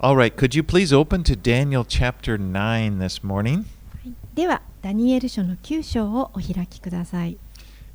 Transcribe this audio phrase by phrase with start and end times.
[0.00, 3.64] All right, could you please open to Daniel chapter 9 this morning?
[4.32, 7.36] では、ダニエル書の9章をお開きください。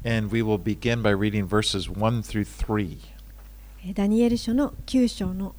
[0.05, 2.97] And we will begin by reading verses 1 through 3.
[3.85, 5.55] えーダニエル書の9章の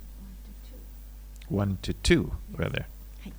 [1.51, 2.83] 1 to 2, rather.
[2.83, 2.87] は
[3.24, 3.33] い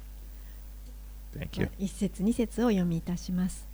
[1.37, 1.69] Thank you.
[1.79, 3.67] 1節2節を読みいたします。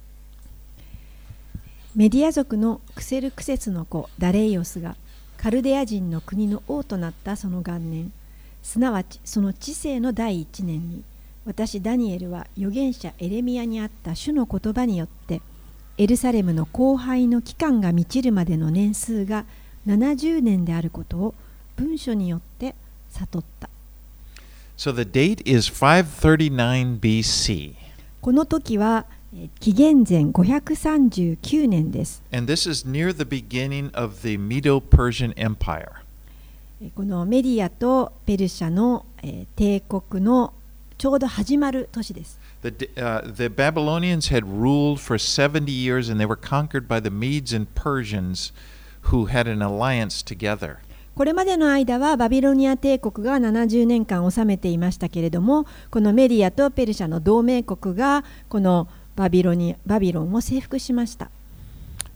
[1.95, 4.97] メディア族のクセルクセスの子ダレイオスが
[5.37, 8.11] カルデア人の国の王となったその元年
[8.63, 11.03] すなわちその知性の第一年に
[11.45, 15.41] 私ダニエルは預言者エレミアにあった主の言葉によって
[15.97, 19.45] エルサレムの荒廃の期間が満ちるまでの年数が
[19.87, 21.35] 70年であることを
[21.75, 22.75] 文書によって
[23.09, 23.69] 悟った。
[24.77, 27.75] So the date is 539 BC.
[28.21, 32.21] この時はえー紀元前539年です。
[32.31, 36.00] And this is near the beginning of the Medo Persian Empire.
[36.81, 40.53] えーこのメディアとペルシャのえー帝国の
[40.97, 42.39] ちょうど始まる年です。
[42.63, 47.55] The, uh, the Babylonians had ruled for 70 years and they were conquered by the Medes
[47.55, 48.51] and Persians
[49.11, 50.77] who had an alliance together.
[51.15, 61.29] これまでの間はバビロニア帝国が70年間治めていましたけれどもこのメディアとペルシャの同盟国がこのバビロニバビロンを征服しました。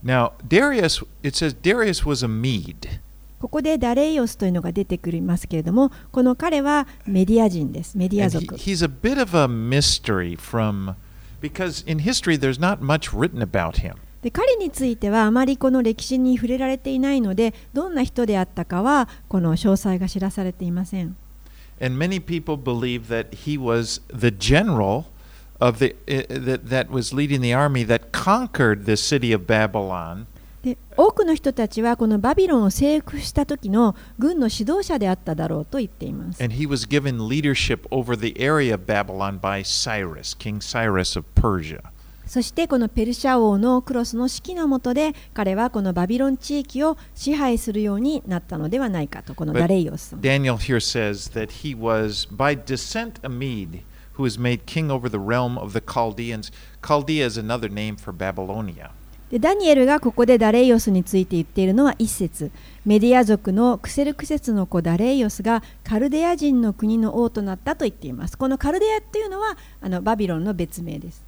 [0.04, 3.00] Now, Darius, it says Darius was a Mede.
[3.46, 7.96] ここでダレイオスというのが出てくりますけれどもこの彼はメディア人です。
[7.96, 8.56] メディア族。
[8.56, 10.96] he's a bit of a mystery from,
[11.42, 13.98] because in history there's not much written about him.
[14.24, 21.16] で彼についてはあまりこの歴史に触れられていないのでどんな人であったかはこの詳細が知らされていません
[21.80, 25.06] And many people believe that he was the general
[25.60, 30.26] of the, uh, that, that was leading the army that conquered the city of Babylon.
[30.66, 41.18] で多くの人たちはこのバビロンを征服した時の軍の指導者であっただろうと言っています And he was given leadership over the area of Babylon by Cyrus, King Cyrus
[41.18, 41.82] of Persia.
[42.26, 53.84] そしてこのペルシャ王のクロスの指揮の下で彼はこのバビロン地域を支配するようになったのではないかとこのダレイオス Daniel here says that he was by descent a Mede
[54.16, 56.52] who was made king over the realm of the Chaldeans.
[56.82, 58.92] Chaldea is another name for Babylonia.
[59.36, 62.52] でダニエルがここでダレイオスについて言っているのは一節
[62.86, 71.22] メディア族のクセルクセスの子ダレイオスがカルデア人の国の王となったと言っていますこのカルデアっていうのはあのバビロンの別名です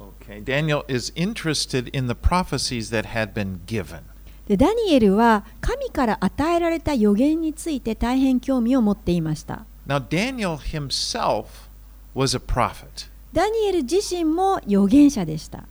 [0.00, 0.42] Oh, okay.
[0.42, 4.00] Daniel is interested in the prophecies that had been given.
[4.48, 11.68] でダニエルは神から与えられた予言について大変興味を持っていました Now, Daniel himself
[12.14, 13.10] was a prophet.
[13.34, 15.64] ダニエル自身も預言者でした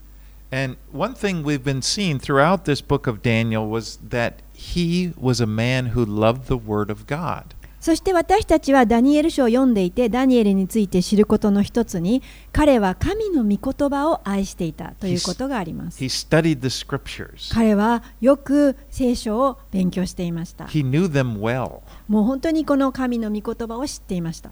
[0.53, 5.41] And one thing we've been seeing throughout this book of Daniel was that he was
[5.41, 7.55] a man who loved the Word of God.
[7.79, 12.21] そして私たちはダニエル書を読んでいてダニエルについて知ることの一つに
[12.53, 21.81] 彼は神の御言葉を愛していたということがあります He studied the scriptures, 彼はよく聖書を勉強していました he knew them well.
[22.07, 24.51] もう本当にこの神の御言葉を知っていました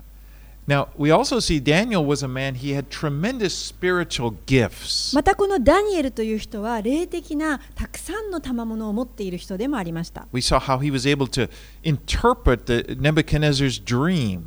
[0.72, 5.14] Now, we also see Daniel was a man, he had tremendous spiritual gifts.
[5.14, 11.50] またこのダニエルという人は霊的なたくさんの賜物を持っている人でもありました We saw how he was able to
[11.84, 14.44] interpret the Nebuchadnezzar's dream.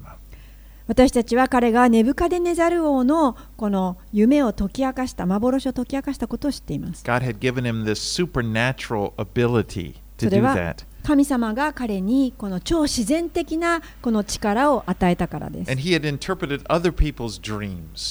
[0.86, 10.86] 私たちは彼がネブカデネザル王のこの夢を解き明かした幻を解き明かしたことを知っています God had given him this supernatural ability to do は that.
[11.04, 15.70] 神様が彼にこの超自然的なこの力を与えたからです。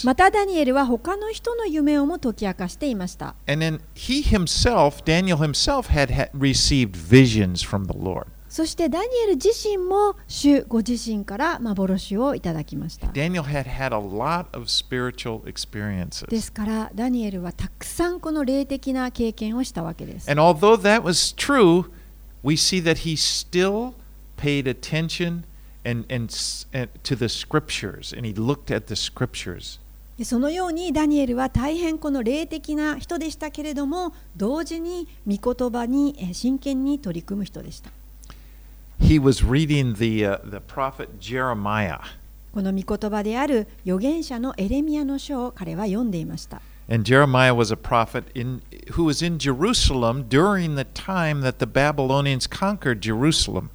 [0.06, 3.34] またダニエルは他の人の夢をも解き明かしていました。
[8.48, 13.08] そしてダニエル自身も主ご自身から幻をいただきました。
[16.28, 20.30] ですからダニエルはたくさんこの霊的な経験をしたわけです。
[22.44, 23.94] We see that he still
[24.38, 25.46] paid attention
[25.86, 26.30] and, and,
[26.74, 29.80] and to the scriptures and he looked at the scriptures.
[30.18, 37.90] でそのようにダニエルは大変この霊的な人でしたけれども同時に御言葉にえー真剣に取り組む人でした
[39.00, 42.00] He was reading the, uh, the prophet Jeremiah.
[42.54, 48.63] この御言葉である預言者のエレミアの書を彼は読んでいました And Jeremiah was a prophet in,
[48.93, 53.71] who was in Jerusalem during the time that the Babylonians conquered Jerusalem.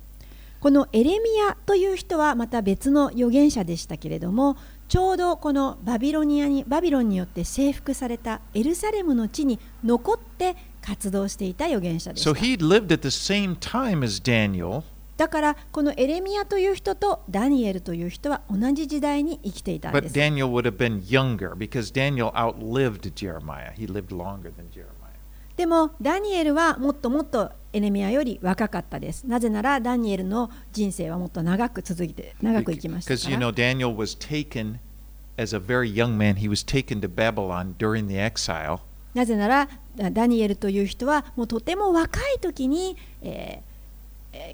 [0.60, 4.56] このエレミアという人はまた別の預言者でしたけれども
[4.88, 12.40] ちょうどこのバビロニアにバビロンによって征服されたエルサレムの地に残って活動していた預言者でし So た。
[12.40, 14.84] he lived at the same time as Daniel,
[15.19, 20.15] だからこのエレミアという人とダニエルという人は同じ時代に生きていたんです。
[25.57, 29.27] でもダニエルはもっともっとエレミアより若かったです。
[29.27, 33.11] なぜならダニエルの人生はもっと長く続いて長く生きました。
[39.15, 39.69] なぜなら
[40.13, 42.97] ダニエルという人はもうとても若い時に。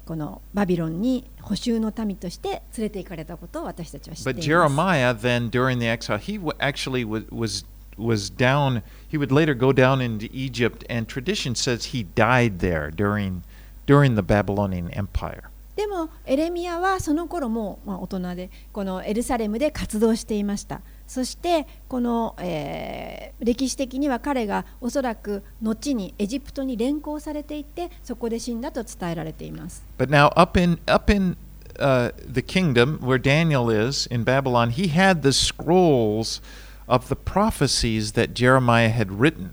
[0.05, 4.47] このバビロンに補修の民として連れて行かれたことを私たちは知ってい But ます。
[4.47, 7.65] Jeremiah then during the exile, he actually was,
[7.97, 8.81] was down.
[9.09, 13.41] He would later go down into Egypt, and tradition says he died there during
[13.85, 15.49] during the Babylonian Empire.
[15.75, 31.37] でもエレミアはその頃もう、まあ、大人でこのエルサレムで活動していましたそしてこの、えー歴史的には彼がおそらく後にエジプトに連行されていてそこで死んだと伝えられています But now up in up in
[31.77, 36.41] uh, the kingdom where Daniel is in Babylon, he had the scrolls
[36.87, 39.51] of the prophecies that Jeremiah had written.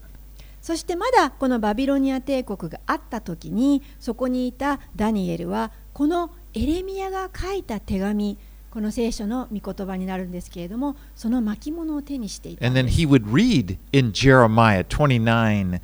[0.61, 8.39] そしてまだこのバビロニア帝国があった時にそこにいたダニエルはこのエレミアが書いた手紙
[8.73, 15.79] この聖書の御言葉になるんですけれどもその巻物を手にしていたん And then he would read in Jeremiah 29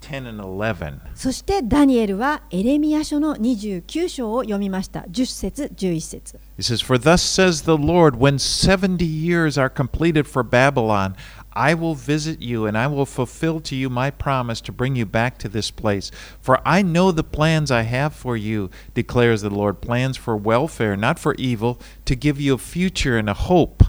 [0.00, 1.00] 10 and 11.
[1.14, 11.14] そしてダニエルはエレミア書の29章を読みました10節11節 He says, For thus says the Lord, when 70 years are completed for Babylon,
[11.57, 15.05] I will visit you and I will fulfill to you my promise to bring you
[15.05, 16.11] back to this place.
[16.41, 20.95] For I know the plans I have for you, declares the Lord plans for welfare,
[20.95, 23.83] not for evil, to give you a future and a hope.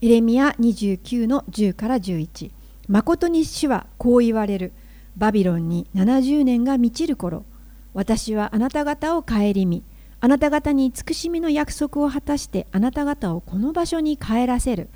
[0.00, 2.50] エレミア29の10から11
[2.88, 4.72] 誠に主はこう言われる
[5.16, 7.46] バビロンに70年が満ちる頃
[7.94, 9.82] 私はあなた方を顧み
[10.20, 14.90] あなた方に慈しみの約束を果たしてあなた方をこの場所に帰らせる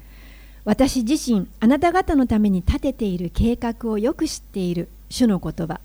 [0.65, 5.81] 私自身あなた方のために立てている計画をよく知っている主の言葉。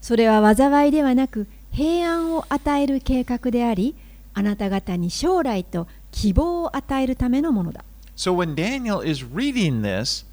[0.00, 3.94] それは災いではなく平安を与える計画であり
[4.34, 7.84] あなた方に将来と希望を与えるためのものだ。
[8.16, 10.26] So when Daniel is reading this,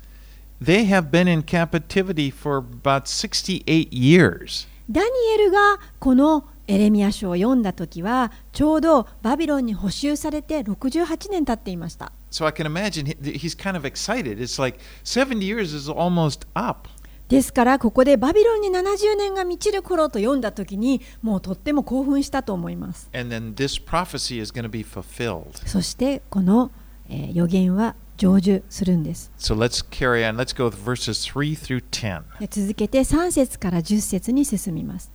[0.62, 4.68] they have been in captivity for about 68 years.
[4.90, 12.12] ダニエルがこのエレミア書を読んだ時はちょうどバビロンに補修されて68年経っていました
[17.30, 23.10] ですからここでバビロンに70年が満ちる頃と読んだ時にもうとっても興奮したと思います。
[25.66, 26.72] そしてこの、
[27.34, 29.32] 予言は成就するんです。
[32.50, 35.12] 続けて3節から10節に進みます。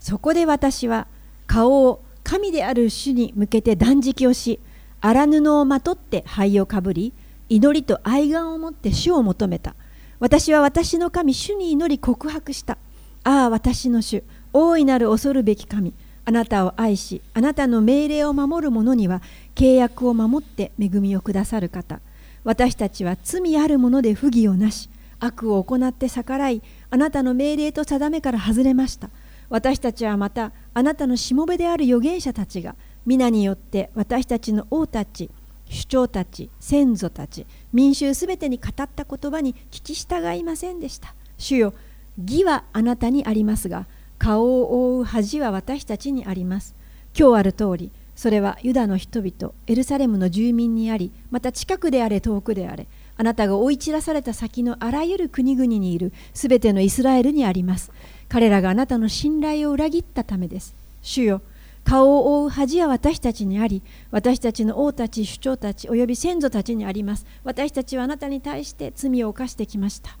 [0.00, 1.06] そこで私は
[1.46, 4.60] 顔を神である主に向けて断食をし、
[5.06, 7.12] 荒布をまとって灰をかぶり
[7.50, 9.76] 祈りと愛願を持って主を求めた。
[10.18, 12.78] 私は私の神主に祈り告白した。
[13.22, 14.24] ああ私の主
[14.54, 15.92] 大いなる恐るべき神。
[16.24, 19.20] あなたを愛しあなたの命令を守る者には
[19.54, 22.00] 契約を守って恵みをくださる方。
[22.42, 24.88] 私たちは罪あるもので不義をなし
[25.20, 29.10] 悪を行って逆らいあなたの命令と定めから外れました。
[29.50, 32.74] 私たちはまたあなたのしもべである預言者たちが
[33.06, 35.30] 皆によって私たちの王たち
[35.68, 41.14] 首長たち先祖たち民衆すべてに語った言葉に聞き従いませんでした。
[41.36, 41.74] 主よ
[42.18, 43.86] 義はあなたにありますが
[44.18, 46.74] 顔を覆う恥は私たちにあります。
[47.18, 57.92] 今日ある通りそれはユダの人々エルサレムの住民にありまた近くであれ遠くであれあなたが追い散らされた先のあらゆる国々にいるすべてのイスラエルにあります。
[58.28, 60.74] 彼らがあなたの信頼を裏切ったためです。
[61.02, 61.42] 主よ
[61.84, 67.26] 顔を覆う恥は私たちにあり私たちの王たち首長たちおよび先祖たちにあります。
[67.44, 70.18] 私たちはあなたに対して罪を犯してきました。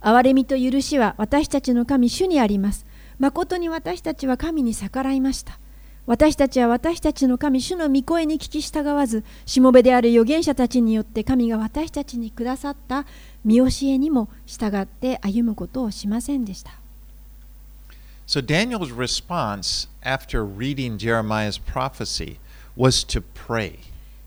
[0.00, 2.86] 憐れみと許しは私たちの神主にあります。
[3.18, 5.60] 誠に私たちは神に逆らいました。
[6.06, 13.06] 私たちは私たちの神主の御声に聞き従わずしもべである預言者たちによって神が私たちにくださった
[13.44, 16.79] 見教えにも従って歩むことをしませんでした。
[18.30, 22.38] So Daniel's response after reading Jeremiah's prophecy
[22.76, 23.80] was to pray.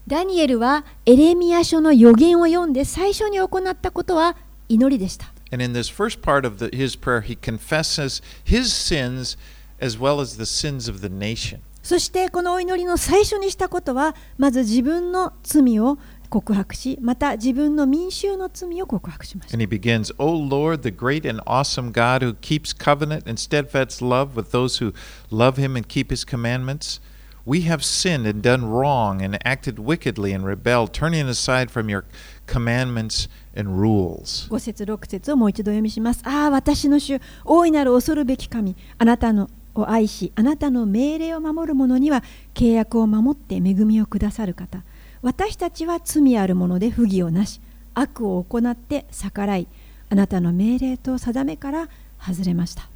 [0.06, 4.36] ダニエルはエレミア書の予言を読んで最初に行ったことは
[4.68, 9.38] 祈りでした And in this first part of the, his prayer, he confesses his sins
[9.80, 11.62] as well as the sins of the nation.
[11.82, 15.98] そしてこのお祈りの最初にしたことはまず自分の罪を
[16.34, 24.02] 告白しまた自分の民衆の罪を告白しました And he begins, O Lord, the great and awesome God who keeps covenant and steadfast
[24.02, 24.94] love with those who
[25.30, 27.00] love him and keep his commandments.
[27.46, 32.06] We have sinned and done wrong and acted wickedly and rebelled, turning aside from your
[32.48, 34.48] commandments and rules.
[34.50, 36.24] 5節6節をもう一度読みします。
[36.26, 42.24] ああ、私の主、大いなる恐るべき神、あなたのを愛し、あなたの命令を守る者には
[42.56, 44.84] 契約を守って恵みをくださる方。
[45.24, 47.62] 私たちは罪あるもので不義をなし、
[47.94, 49.68] 悪を行って逆らい、
[50.10, 51.90] あなたの命令と定めから
[52.20, 52.90] 外れました。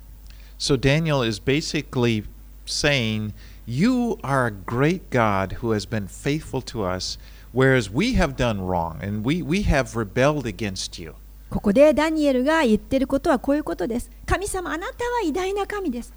[0.60, 2.25] So Daniel is basically
[2.65, 3.31] saying,
[3.65, 7.17] You are a great God who has been faithful to us,
[7.53, 11.13] whereas we have done wrong and we, we have rebelled against you.
[11.50, 14.12] ここでダニエルが言ってることはこういうことです。
[14.25, 16.13] 神様、あなたは偉大な神です。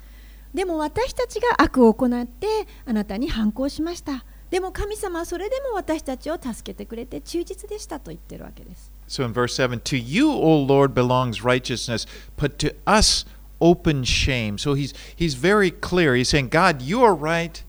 [0.52, 2.48] でも私たちが悪を行って
[2.84, 4.24] あなたに反抗しました。
[4.49, 8.91] でも神様はそれでも私たちを助けてくれて忠実でしたと言ってるわけです。
[9.07, 13.25] So in verse 7, To you, O Lord, belongs righteousness, but to us
[13.59, 14.57] open shame.
[14.57, 16.15] So he's, he's very clear.
[16.15, 17.63] He's saying, God, you are right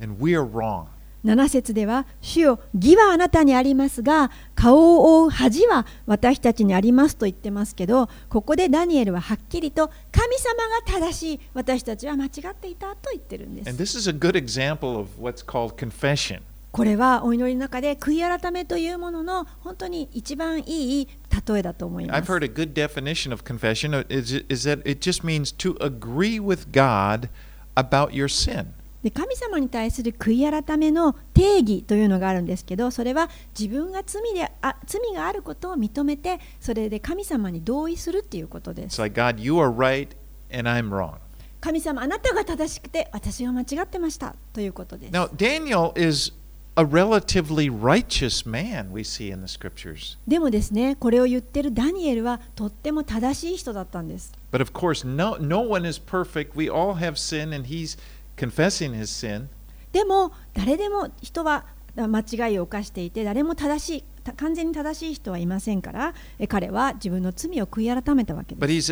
[0.00, 0.88] and we are wrong.
[1.27, 13.97] 7節では、主よ、義はあなたにありますが、顔を覆う恥は私たちにありますと言ってますけど、ここでダニエルははっきりと、神様が正しい、私たちは間違っていたと言ってるんで And す。
[13.97, 16.39] this is a good example of what's called confession.
[16.71, 21.07] これはお祈りの中で悔い改めというものの本当に一番いい
[21.47, 22.31] 例えだと思いま I've す。
[22.31, 27.29] heard a good definition of confession is that it just means to agree with God
[27.75, 28.67] about your sin.
[29.07, 40.09] で神様に対する悔い改めの定義というのがあるんですけどそれは自分が罪であ罪があることを認めてそれで神様に同意するっていうことです like, God, you are right
[40.51, 41.19] and I'm wrong.
[41.61, 46.33] 神様あなたが正しくて私は間違ってましたということです Now, Daniel is
[46.75, 50.17] a relatively righteous man, we see in the scriptures.
[50.27, 56.55] でもですねこれを言ってるダニエルはとっても正しい人だったんです But of course, no, no one is perfect.
[56.55, 57.97] We all have sin, and he's
[58.37, 59.47] confessing his sin.
[59.91, 61.65] でも誰でも人は
[61.95, 64.03] 間違いを犯していて誰も正しい
[64.35, 66.13] 完全に正しい人はいませんから
[66.47, 68.87] 彼は自分の罪を悔い改めたわけです。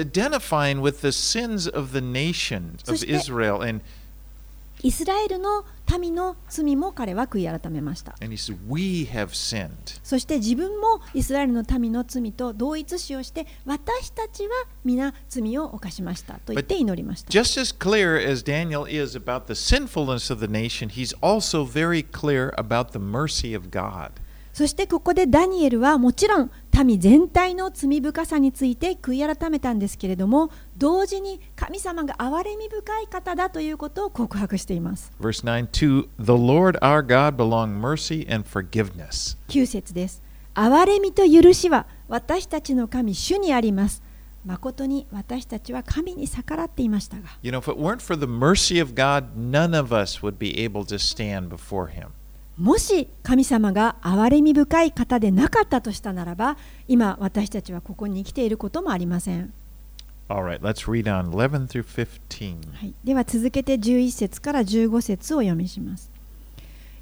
[2.85, 3.05] そし
[4.81, 5.65] イスラエルの
[5.99, 8.15] 民の罪も彼は悔い改めました
[9.33, 9.69] said.
[10.03, 14.49] そして自分もイスラエルの民の罪と同一視をして私たちは
[14.83, 22.03] 皆罪を犯しましたと言って祈りました Just as clear as Daniel is about the sinfulness of the nation, he's also very
[22.03, 24.11] clear about the mercy of God.
[24.55, 26.51] そしてここでダニエルはもちろん
[26.83, 39.37] 民全体の罪深さについて悔い改めたんですけれども同時に神様が憐れみ深い方だということを告白しています Verse 9 To the Lord our God belong mercy and forgiveness.
[39.47, 40.21] 9節です
[40.53, 44.03] 憐れみと許しは私たちの神主にあります
[44.45, 50.63] 誠に私たちは神に逆らっていましたが You know, if it weren't for the mercy of God, none of us would be
[50.63, 52.09] able to stand before Him.
[52.57, 56.57] もし神様が憐れみ深い方でなかったとしたならば
[56.87, 59.53] 今私たちはここに生きていることもありません、
[60.29, 62.73] right, let's read on 11 through 15.
[62.73, 66.11] はい、では続けて11節から15節をお読みします。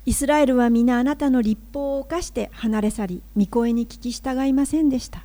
[0.06, 5.24] イスラエルは皆あなたの立法を犯して離れ去り御声に聞き従いませんでした。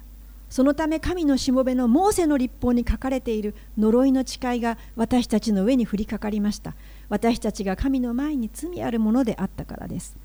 [0.51, 6.75] そのため神のしもべのモーセの立法に書かれている呪いの誓いが私たちの上に降りかかりました
[7.09, 10.17] 私たちが神の前に罪あるものであったからです。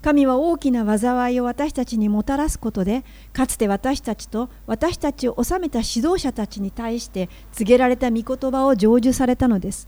[0.00, 9.86] 神は大きな災いを私たちにもたらすことでかつて私たちと私たちを治めた指導者たちに対して告げられた御言葉を成就されたのです。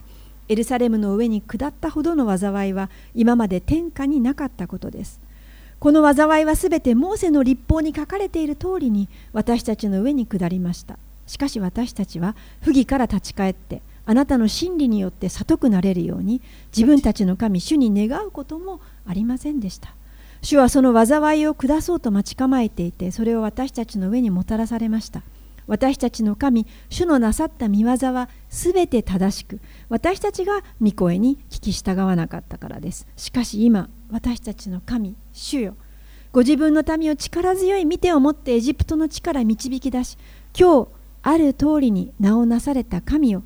[0.49, 5.21] エルサレムの上に下ったほどの災いは今まで天下になかったことです。
[5.79, 10.99] この災いはすべてモーセの立法に書かれている通りに私たちの上に下りました。
[11.27, 16.43] しかし私たちは不義から立ち返ってあなたの真理によって悟くなれるように
[16.77, 19.95] 自分たちの神主に願うこともありませんでした。
[20.43, 25.23] 主はその災いを下そうと待ち構えていてそれを私たちの上にもたらされました。
[25.67, 33.07] 私たちの神主のなさった見業はすべて正しく私たちが御声に聞き従わなかったからです。
[33.17, 35.77] しかし今私たちの神主よ。
[36.33, 40.17] ご自分の民を力強い見てを持ってエジプトの地から導き出し
[40.59, 40.89] 今日
[41.23, 43.43] ある通りに名をなされた神よ。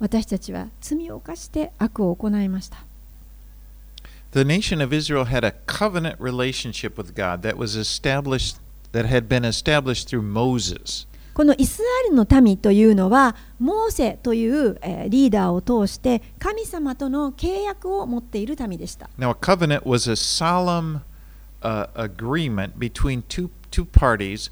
[0.00, 2.78] 私たちは罪を犯して悪を行いました
[4.32, 8.58] The nation of Israel had a covenant relationship with God that was established,
[8.92, 11.08] that had been established through Moses.
[11.34, 19.10] このイスラエルの民というのはモーセという、えーリーダーを通して神様との契約を持っている民でした。
[19.18, 21.00] Now, a covenant was a solemn
[21.62, 24.50] uh, agreement between two, two parties,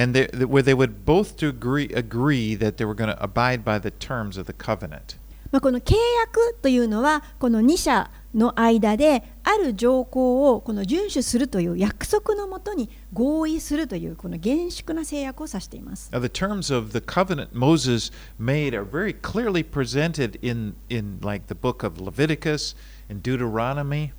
[0.00, 3.62] and they, where they would both to agree, agree that they were going to abide
[3.62, 5.18] by the terms of the covenant.
[5.52, 16.08] まあ、この契約というのはこの2者の間である条項をこの遵守するという約束のもとに合意するというこの厳粛な制約を指しています。
[16.12, 21.54] Now, the terms of the covenant Moses made are very clearly presented in, in like the
[21.54, 22.76] book of Leviticus
[23.10, 24.12] and Deuteronomy.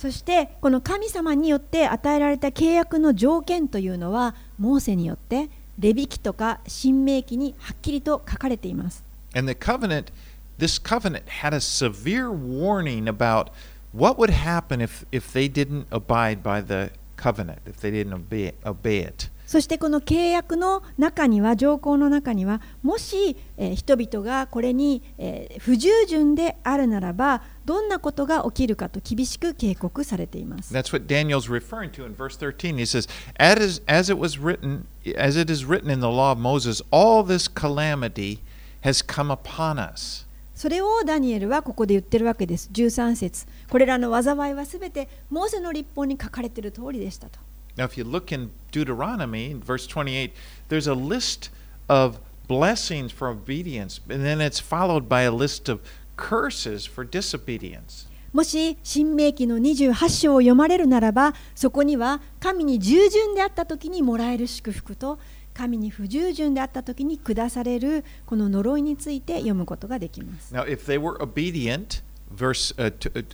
[0.00, 9.04] そしてこの神様によって与えられた契約の条件というのはモーセによってレビ記とか新明記にはっきりと書かれています。
[9.36, 10.06] And the covenant,
[10.58, 13.48] this covenant had a severe warning about
[13.92, 18.54] what would happen if, if they didn't abide by the covenant, if they didn't obey,
[18.64, 19.30] obey it.
[19.50, 30.72] そしてこの契約の中には条項の中にはもし、えー人々がこれに、えー不従順であるならばどんなことが起きるかと厳しく警告されています。
[30.72, 32.76] That's what Daniel's referring to in verse 13.
[32.76, 33.08] He says,
[33.40, 34.84] as, as it was written,
[35.18, 38.38] as it is written in the law of Moses, all this calamity
[38.82, 40.28] has come upon us.
[40.54, 42.70] それをダニエルはここで言ってるわけです。
[42.72, 47.49] 13節これらの災いはすべてモーセの立法に書かれている通りでしたと。
[47.80, 50.34] Now, if you look in Deuteronomy, in verse 28,
[50.68, 51.48] there's a list
[51.88, 55.80] of blessings for obedience, and then it's followed by a list of
[56.18, 58.06] curses for disobedience.
[58.34, 65.18] もし新明記の28章を読まれるならばそこには神に従順であった時にもらえる祝福と
[65.52, 70.54] 神に不従順であった時に下されるこの呪いについて読むことができます。
[70.54, 73.24] Now, if they were obedient, verse uh, uh,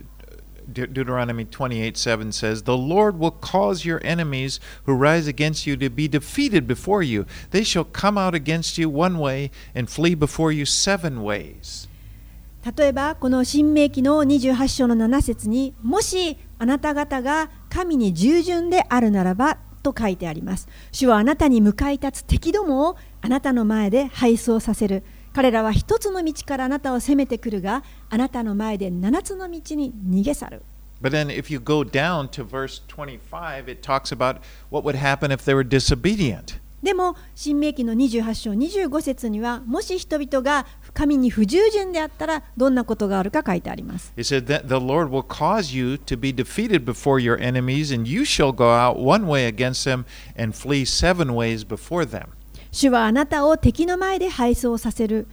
[0.73, 5.77] De- Deuteronomy 28 7 says, The Lord will cause your enemies who rise against you
[5.77, 7.27] to be defeated before you.
[7.51, 11.89] They shall come out against you one way and flee before you seven ways.
[12.77, 25.05] 例えばこの新明記の28章の7節にもしあなた方が神に従順であるならばと書いてあります主はあなたに向かい立つ敵どもをあなたの前で敗走させる
[25.37, 30.63] 彼らは一つの道からあなたを攻めてくるが、あなたの前で七つの道に逃げ去る。
[36.83, 44.15] でも、新明記の28章25節には、もし人々が神に不従順であったら、どんなことがあるか書いてあります。
[52.77, 55.29] 主はあなたを敵の前で敗走させる。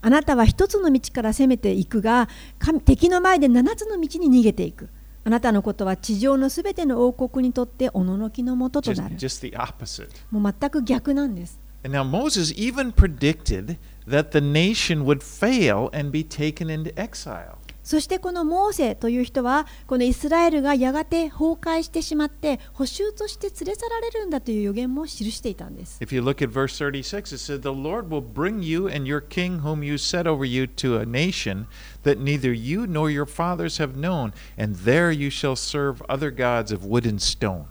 [0.00, 4.88] あなたは一つの道から攻めていくが、神敵の前で七つの道に逃げていく。
[5.22, 9.14] あなたのことは地上のすべての王国にとっておののきのもとと Just, なる。
[9.14, 10.08] just opposite.
[10.32, 11.60] もう全く逆なんです。
[11.84, 17.54] And now Moses even predicted that the nation would fail and be taken into exile.
[17.90, 25.98] そしてこのモーセという人は、このイスラエルがやがて崩壊してしまって、補修として連れ去られるんだという予言も記していたんです。
[26.00, 29.62] If you look at verse 36, it said, The Lord will bring you and your king,
[29.62, 31.66] whom you set over you, to a nation
[32.04, 36.72] that neither you nor your fathers have known, and there you shall serve other gods
[36.72, 37.64] of wood and stone.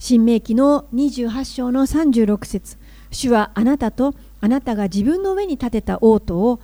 [0.00, 2.76] 新明記の28章の36節
[3.12, 6.60] 主はあなたとあなたが自分の上に立てた王都を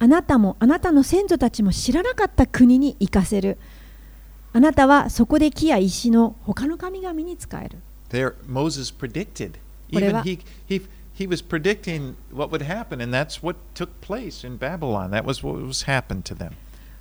[0.00, 3.58] あなたもあなたの先祖たちも知らなかった国に行かせる
[4.52, 7.78] あなたはそこで木や石の他の神々に使える。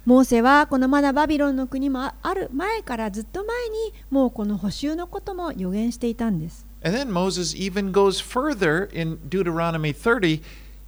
[0.05, 6.65] モーセはこのまだバビロンの国もある前からずっと前にもうこの補修のことも予言していたんです。
[6.83, 10.41] And then Moses even goes further in Deuteronomy 30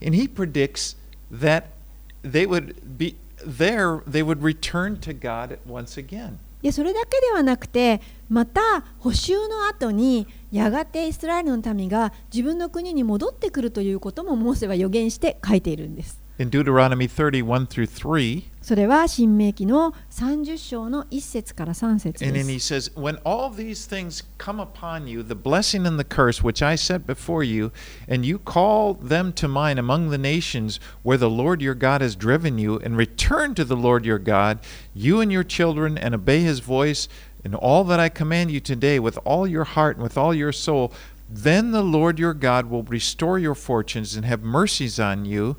[0.05, 0.97] and he predicts
[1.31, 1.78] that
[2.23, 6.39] they would be there, they would return to God once again.
[6.61, 8.61] いやそれだけではなくてまた
[8.97, 23.86] 補修の後にやがてイスラエルの民が自分の国に戻ってくるということもモーセは予言して書いているんです In Deuteronomy 31 through 3, それは新明記の30章の1節から3節 and で then す he says, When all these
[23.86, 27.70] things come upon you, the blessing and the curse which I set before you,
[28.08, 32.16] and you call them to mind among the nations where the Lord your God has
[32.16, 34.58] driven you, and return to the Lord your God,
[34.92, 37.06] you and your children, and obey his voice,
[37.44, 40.50] and all that I command you today with all your heart and with all your
[40.50, 40.92] soul,
[41.30, 45.56] then the Lord your God will restore your fortunes and have mercies on you.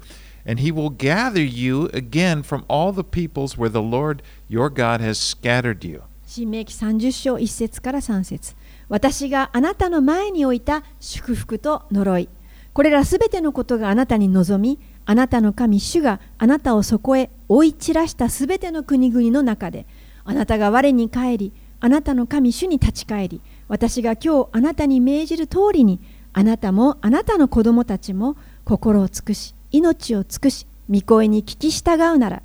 [0.50, 5.00] And he will gather you again from all the peoples where the Lord your God
[5.00, 6.02] has scattered you.
[6.26, 8.56] 新明記30章1節から3節
[8.88, 12.28] 私があなたの前に置いた祝福と呪い
[12.72, 19.86] これらすべてのことがあなたに望みあなたの神主があなたをそこへ追い散らしたすべての国々の中で
[20.24, 26.00] あなたが我に帰りあなたの神主に立ち返り私が今日あなたに命じる通りに
[26.32, 32.42] あなたもあなたの子供たちも心を尽くし命を尽くし御声に聞き従うなら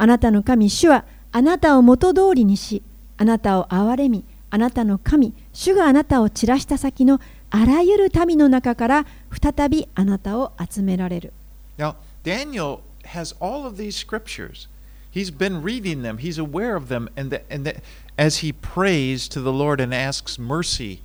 [0.00, 2.82] あなたの神主はあなたを元通りにし、
[3.16, 9.06] あなたを憐れみ、あなたの神、主があなたを散らした先のあらゆる民の中から
[9.42, 11.32] 再びあなたを集められる。
[11.76, 14.68] Now, Daniel has all of these scriptures.
[15.10, 17.82] He's been reading them, he's aware of them, and, the, and the,
[18.16, 21.00] as he prays to the Lord and asks mercy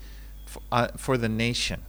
[0.45, 1.81] for, uh, for the nation.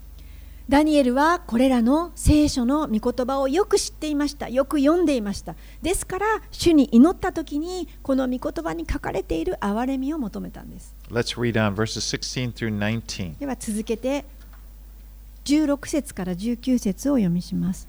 [0.66, 4.48] ダニエルはこれらの聖書の御言葉をよく知っていました。
[4.48, 5.56] よく読んでいました。
[5.82, 10.94] ですから、主に祈った時に、この御言葉に書かれている憐れみを求めたんです。
[11.10, 13.38] Let's read on verses 16 through 19.
[13.40, 14.24] では続けて、
[15.44, 17.86] 16節から19節を読みします。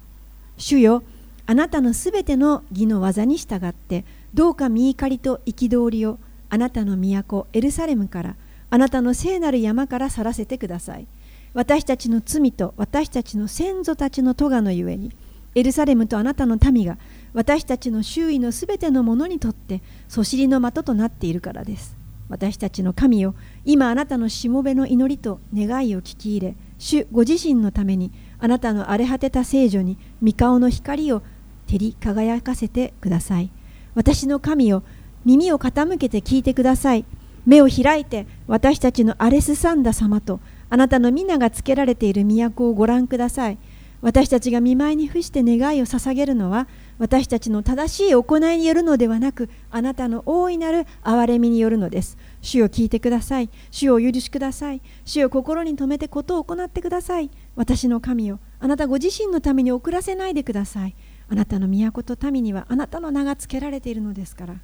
[0.58, 1.02] 主よ、
[1.46, 6.18] あなたのすべての義の技に従って、どうか見怒りと憤りを
[6.50, 8.36] あなたの都エルサレムから、
[8.68, 11.06] あなたの聖なる山から去らせてください。
[11.54, 15.12] 私たちの罪と私たちの先祖たちの咎のゆえに、
[15.54, 16.98] エルサレムとあなたの民が
[17.32, 21.96] 私たちの周囲のすべてのものにとってそしりの的となっているからです。
[22.28, 31.22] 私たちの神よ、今あなたのしもべの祈りと願いを聞き入れ、主ご自身のためにあなたの荒れ果てた聖女に御顔の光を
[31.66, 33.50] 照り輝かせてください。
[33.94, 34.82] 私の神よ、
[35.24, 37.04] 耳を傾けて聞いてください。
[37.46, 43.58] 目を開いて私たちのアレスサンダ様とあなたの皆がつけられている都をご覧ください。
[44.02, 52.18] 私たちが見舞いに伏して願いを捧げるのは私たちの正しい行いによるのではなくあなたの大いなる憐れみによるのです。
[52.40, 53.50] 主を聞いてください。
[53.70, 54.82] 主をお許しください。
[55.04, 57.30] 主を心に留めてことを行ってください。
[57.56, 60.94] 私の神よあなたご自身のために遅らせないでください。
[61.28, 64.54] あなたの都と民にはあなたの名がつけられているのですから。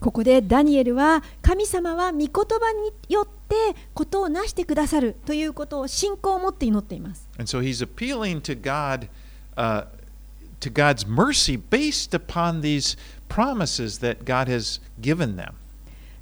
[0.00, 3.54] ここでダニエルは神様は御言葉によって
[3.92, 7.28] ことをなしてくださるということを信仰を持って祈っています。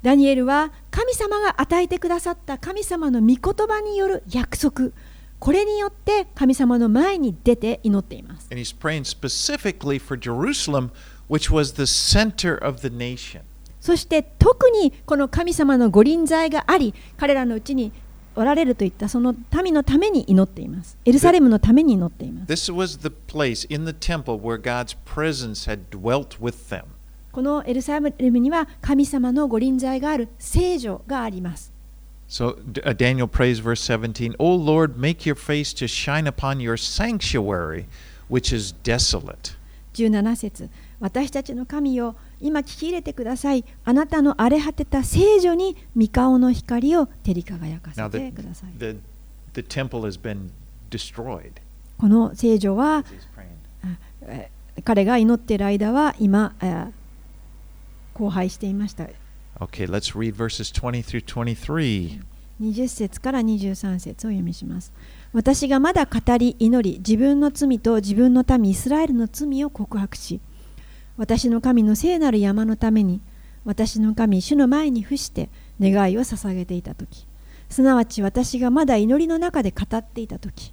[0.03, 3.37] ダニエルは神様が与えてくださった神様の御言
[3.69, 4.91] 葉による約束。
[5.43, 8.47] これによって神様の前に出て祈っています。
[8.53, 10.91] And he's praying specifically for Jerusalem,
[11.29, 13.41] which was the center of the nation.
[13.81, 17.91] そして特にこの神様の御臨在があり、彼らのうちに
[18.37, 20.97] おられるといったその民のために祈っています。
[21.05, 22.53] エルサレムのために祈っています。
[22.53, 26.85] This was the place in the temple where God's presence had dwelt with them.
[27.33, 31.72] このエルサレムには神様の御臨在がある聖女があります。
[32.33, 37.89] So uh, Daniel prays, verse 17, O Lord, make your face to shine upon your sanctuary,
[38.29, 39.55] which is desolate.
[39.93, 48.97] 17節私たちの神よ今聞き入れてくださいあなたの荒れ果てた聖女に御顔の光を照り輝かせ the, てください the,
[49.53, 50.49] the temple has been
[50.91, 51.53] destroyed.
[51.99, 53.05] この聖女は
[54.83, 56.93] 彼が祈っている間は今えー
[58.15, 59.07] 荒廃していました
[59.63, 62.21] Okay, let's read verses 20 through 23.
[62.61, 64.93] 20節から23節を読みします
[65.33, 70.41] 私がまだ語り祈り自分の罪と自分の民イスラエルの罪を告白し
[71.17, 73.21] 私の神の聖なる山のために
[73.65, 75.49] 私の神主の前に伏して
[75.81, 77.27] 願いを捧げていた時
[77.69, 80.73] すなわち私がまだ祈りの中で語っていた時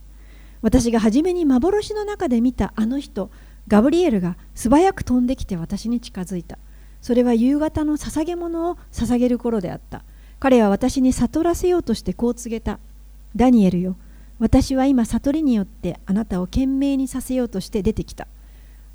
[0.61, 3.31] 私が初めに幻の中で見たあの人
[3.67, 6.57] ガブリエルが素早く飛んできて私に近づいた
[7.01, 10.03] それは夕方の捧げ物を捧げる頃であった。
[10.39, 12.79] 彼は私に悟らせようとしてこう告げた。
[13.35, 13.95] ダニエルよ
[14.39, 18.27] 私は今悟りによってあなたを懸命にさせようとして出てきた。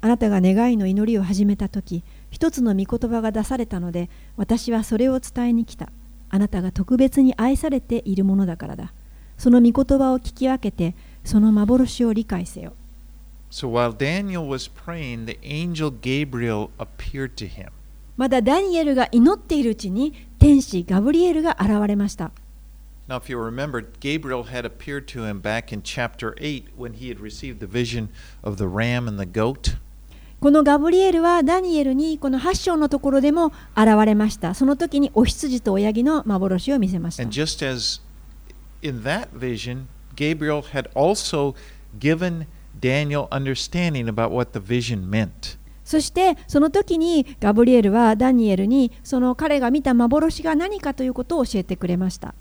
[0.00, 5.90] あなたが願いの祈りを始めた時一つの御言葉が出されたので私はそれを伝えに来た。
[6.30, 8.92] あなたが特別に愛されているものだからだ。
[9.38, 12.74] その御言葉を聞き分けてその幻を理解せよ。
[13.50, 17.68] So while Daniel was praying, the angel Gabriel appeared to him.
[18.16, 22.30] まだダニエルが祈っているうちに天使ガブリエルが現れました
[23.06, 27.10] Now, if you remember, Gabriel had appeared to him back in chapter 8 when he
[27.10, 28.08] had received the vision
[28.42, 29.76] of the ram and the goat.
[30.40, 38.02] このガブリエルはダニエルにこの8章のところでも現れましたその時にお羊と親木の幻を見せました And just as
[38.82, 41.54] in that vision, Gabriel had also
[41.98, 42.46] given
[42.78, 45.56] Daniel understanding about what the vision meant.
[45.84, 52.34] そしてその時にガブリエルはダニエルにその彼が見た幻が何かということを教えてくれました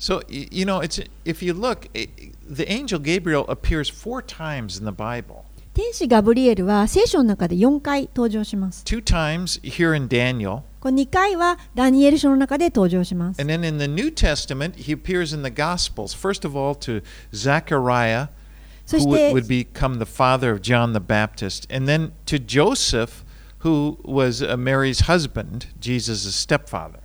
[0.00, 4.92] So, you know, it's if you look, the angel Gabriel appears four times in the
[4.92, 5.42] Bible.
[5.74, 15.34] 天使ガブリエルは聖書の中で4回登場します Two times here in Daniel, この2回はダニエル書の中で登場します and then in the New Testament, he appears
[15.34, 16.16] in the Gospels.
[16.16, 17.02] First of all, to
[17.34, 18.28] Zechariah,
[18.88, 22.12] そ who し would, て would become the father of John the Baptist, and then
[22.24, 23.22] to Joseph,
[23.58, 27.00] who was uh, Mary's husband, Jesus' stepfather.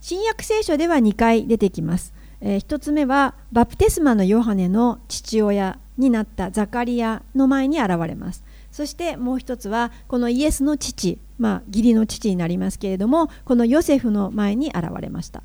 [0.00, 2.12] 新約聖書では2回出てきます。
[2.40, 8.42] え1つ目はバプテスマのヨハネの父親になったザカリアの前に現れます。
[8.72, 15.44] そしてもう一つはこのイエスの父、まあ、義理の父になりますけれどもこのヨセフの前に現れました。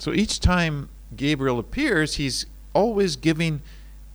[0.00, 3.60] So each time Gabriel appears, he's always giving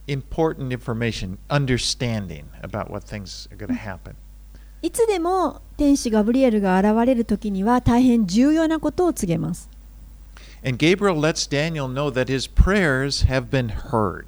[0.08, 4.16] important information, understanding about what things are going to happen.
[4.82, 9.70] いつでも天使ガブリエルが現れる時には大変重要なことを告げます。
[10.62, 14.26] And Gabriel lets Daniel know that his prayers have been heard.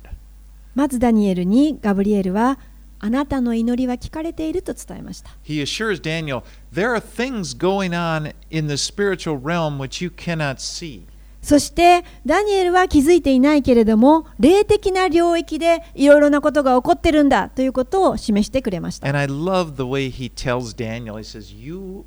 [0.75, 2.59] まずダニエルにガブリエルは
[2.99, 5.31] あなたの祈りは聞かれていると伝えました。
[5.45, 6.43] He assures Daniel,
[6.73, 11.03] there are things going on in the spiritual realm which you cannot see.
[11.42, 19.08] そしてダニエルは気づいていないけれども霊的な領域でいろいろなことが起こってるんだということを示してくれました。
[19.08, 22.06] And I love the way he tells Daniel, he says, You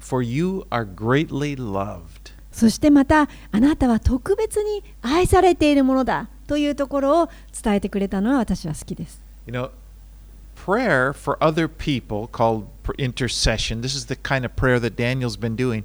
[0.00, 2.32] for you are greatly loved.
[2.50, 7.30] そしてまたあなたは特別に愛されているものだというところを
[7.62, 9.20] 伝えてくれたのは私は好きです。
[9.46, 9.70] You know,
[10.56, 12.64] prayer for other people called
[12.98, 15.84] intercession, this is the kind of prayer that Daniel's been doing.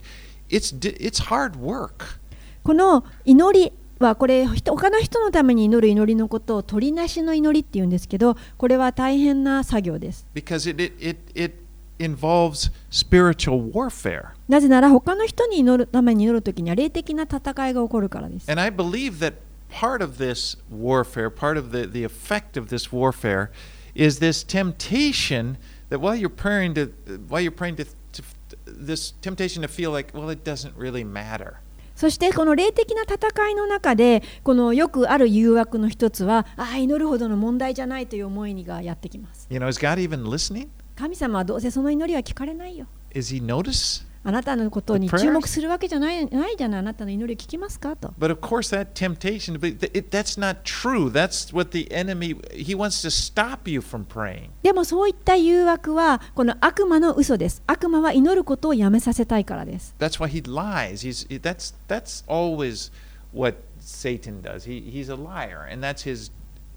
[0.49, 2.19] It's it's hard work.
[2.65, 10.25] この祈りはこれ人他の人のために祈る祈りのことを取りなしの祈りっていうんですけどこれは大変な作業です。
[10.33, 11.53] because it, it, it
[11.99, 14.29] involves spiritual warfare.
[14.47, 18.49] なぜなら他の人に祈るために祈るときには霊的な戦いが起こるからです。
[18.49, 19.35] And I believe that
[19.69, 23.51] part of this warfare, part of the, the effect of this warfare,
[23.93, 25.57] is this temptation
[25.89, 26.91] that while you're praying to
[27.29, 28.23] while you're praying to, to
[28.65, 31.59] this temptation to feel like, well, it doesn't really matter.
[31.95, 40.67] そしてこの霊的な戦いの中でこのよくある誘惑の一つはああ祈るほどの問題じゃないという思いがやってきます You know, is God even listening?
[40.95, 44.05] 神様はどうせその祈りは聞かれないよ Is He notice?
[44.27, 45.09] あなたのことに?
[45.09, 51.09] 注目するわけじゃないないじゃないあなたの祈りを聞きますかと But of course, that temptation, that's not true.
[51.11, 54.49] That's what the enemy, he wants to stop you from praying.
[54.63, 61.07] でもそういった誘惑はこの悪魔の嘘です悪魔は祈ることをやめさせたいからです That's why he lies.
[61.07, 62.91] He's, he- that's, that's always
[63.31, 64.65] what Satan does.
[64.65, 66.31] He, he's a liar, and that's his,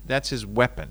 [0.07, 0.89] that's his weapon.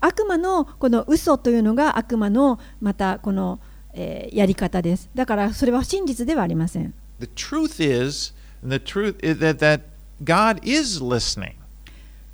[0.00, 3.58] 悪魔のこの嘘というのが悪魔のまたこの、
[3.94, 9.82] えーやり方ですだからそれは真実ではありません The truth is, the truth is that, that
[10.22, 11.54] God is listening,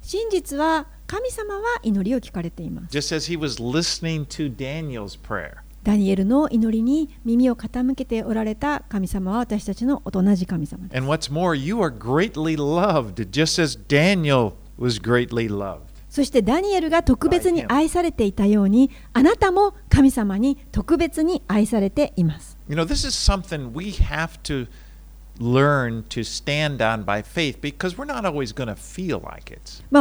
[0.02, 5.58] 真実は神様は祈りを聞かれています just as he was listening to Daniel's prayer.
[5.82, 10.98] ダニエルの祈りに耳を傾けておられた神様は私たちの同じ神様です。
[10.98, 15.89] And what's more, you are greatly loved, just as Daniel was greatly loved.
[16.10, 22.58] そしてダニエルが特別に愛されていたようにあなたも神様に特別に愛されています。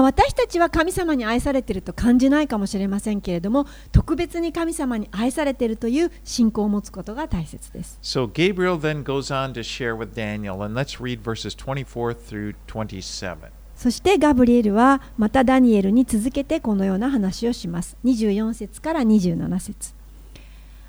[0.02, 8.00] 私たちは神様に愛されていると感じないかもしれませんけれども特別に神様に愛されているという信仰を持つことが大切です。
[8.02, 13.59] So Gabriel then goes on to share with Daniel and let's read verses 24 through 27.
[13.80, 17.96] そしてガブリエルはまたダニエルに続けてこのような話をします。
[18.04, 19.94] 24節から27節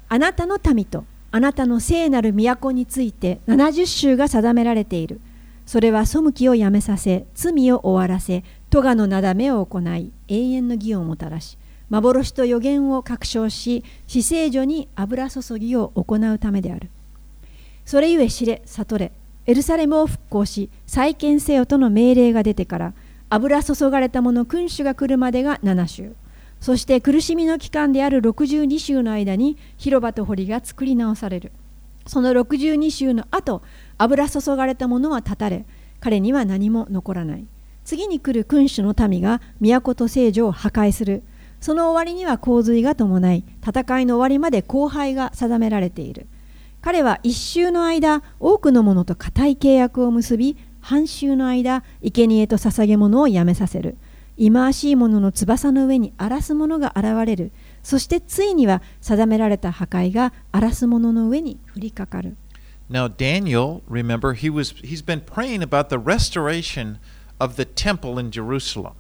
[0.09, 5.21] あなたの民とあなたの聖なる都について70州が定められている。
[5.67, 11.59] それは背きをやめさせ、罪を終わらせ、咎のなだめを行い、永遠の義をもたらし、
[11.91, 16.91] 幻と予言を確証し、死聖所に油注ぎを行うためである。
[17.85, 19.13] それゆえ知れ、悟れ、
[19.47, 22.95] エルサレムを復興し、再建せよとの命令が出てから、
[23.31, 26.13] 油注がれた者君主が来るまでが7週。
[26.61, 31.53] そして苦しみの期間である62週の間に広場と堀が作り直される。
[32.07, 33.63] その62週の後、
[33.99, 35.65] 油注がれた者は断たれ、
[36.01, 37.47] 彼には何も残らない。
[37.85, 41.23] 次に来る君主の民が都と聖女を破壊する。
[41.61, 46.27] その終わりには洪水が伴い、戦いの終わりまで荒廃が定められている。
[46.83, 53.99] 彼は一周の間、多くの者と固い契約を結び、半周の間、生贄と捧げ物をやめさせる。
[54.39, 57.53] 忌まわしい者の翼の上に荒らす者が現れる。
[57.83, 62.39] そしてついには定められた破壊が荒らす者の上に降りかかる。
[62.91, 66.97] Now Daniel, remember, he was he's been praying about the restoration
[67.39, 68.93] of the temple in Jerusalem.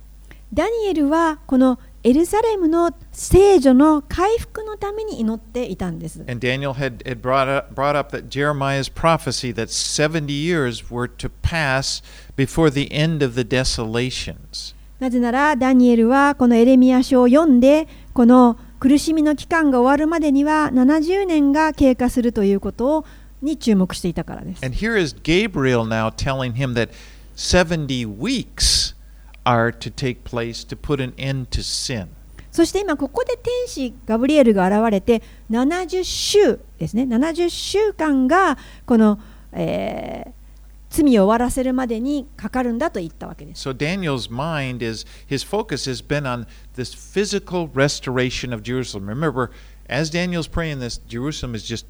[0.53, 6.21] ダニエルはこのエルサレムの聖女の回復のために祈っていたんです。
[6.27, 11.31] And Daniel had, had brought, up, brought up that Jeremiah's prophecy that 70 years were to
[11.43, 12.03] pass
[12.37, 14.75] before the end of the desolations.
[14.99, 23.05] なぜならダニエルはこのエレミア書を読んでこの苦しみの期間が終わるまでには70年が経過するということを
[23.43, 24.65] に注目していたからです。
[24.65, 26.89] And here is Gabriel now telling him that
[27.37, 28.95] 70 weeks
[29.44, 32.08] are to take place to put an end to sin.
[32.52, 35.22] そして今ここで天使ガブリエルが現れて
[35.52, 39.20] 70週ですね70週間がこの、
[39.52, 40.46] えー
[40.96, 43.68] 罪を終わらせるまでにかかるんだと言ったわけです。
[43.68, 49.08] So Daniel's mind is his focus has been on this physical restoration of Jerusalem.
[49.08, 49.52] Remember,
[49.90, 51.86] as Daniel's praying this, Jerusalem is just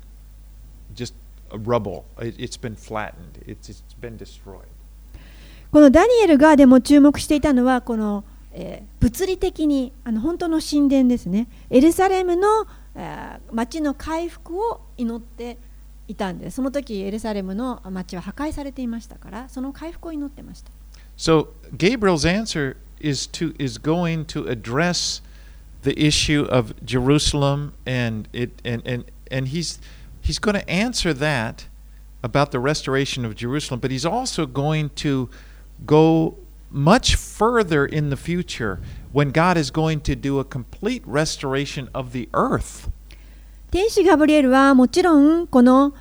[0.95, 1.13] just
[1.51, 2.05] a rubble.
[2.19, 3.43] It, it's been flattened.
[3.45, 4.65] It's, it's been destroyed.
[5.72, 15.56] このダニエルがでも注目していたのはこの、えー物理的にあの本当の神殿ですねエルサレムの、えー町の回復を祈って
[16.06, 20.70] いたんですその時エルサレムの町は破壊されていましたからその回復を祈ってました
[21.16, 25.22] So Gabriel's answer is to is going to address
[25.82, 29.80] the issue of Jerusalem and it and and, and he's
[30.20, 31.68] he's going to answer that
[32.22, 35.30] about the restoration of Jerusalem, but he's also going to
[35.84, 36.36] go
[36.70, 38.78] much further in the future
[39.12, 42.88] when God is going to do a complete restoration of the earth.
[43.70, 45.94] 天使ガブリエルはもちろんこの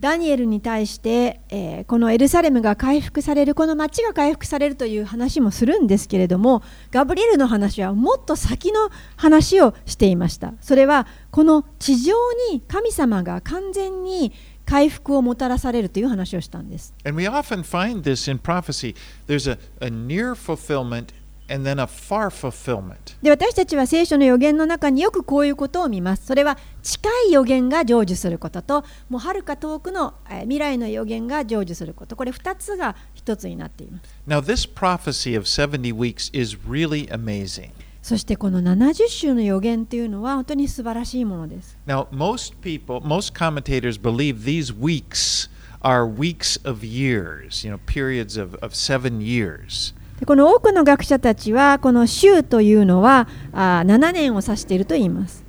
[0.00, 12.14] ダニエルに対して、えーこのエルサレムが回復されるこの町が回復されるという話もするんですけれどもガブリエルの話はもっと先の話をしていましたそれはこの地上
[12.50, 14.32] に神様が完全に
[14.66, 18.94] 回復をもたらされるという話をしたんです And we often find this in prophecy.
[19.26, 21.12] There's a, a near fulfillment
[21.46, 23.16] and then a far fulfillment.
[23.22, 37.70] で私たちは聖書の予言の中によくこういうことを見ますそれは近い予言が成就することともうはるか遠くのえー未来の予言が成就することこれ2つが1つになっています Now, this prophecy of 70 weeks is really amazing.
[38.04, 41.78] そしてこの70週の予言というのは本当に素晴らしいものです。
[41.86, 45.48] Now, most people, most commentators believe these weeks
[45.80, 49.94] are weeks of years, you know, periods of, of seven years.
[50.20, 55.42] でこの多くの学者たちはこの週というのはあー7年を指していると言います。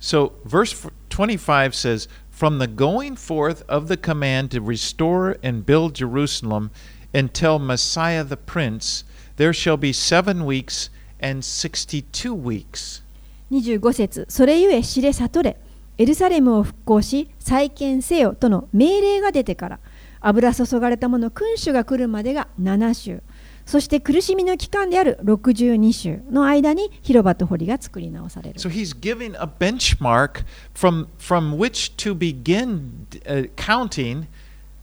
[0.00, 5.66] So, verse f- 25 says, From the going forth of the command to restore and
[5.66, 6.70] build Jerusalem
[7.12, 9.04] until Messiah the Prince,
[9.36, 10.88] there shall be seven weeks
[11.22, 13.02] and 62 weeks.
[13.50, 15.56] 25節それゆえ知れ悟れ
[15.98, 19.80] エルサレムを復興し再建せよとの命令が出てから
[20.20, 23.22] 油注がれたもの君主が来るまでが7週
[23.66, 34.26] そして苦しみの期間である62週の間に広場と堀が作り直される So he's giving a benchmark from from which to begin uh, counting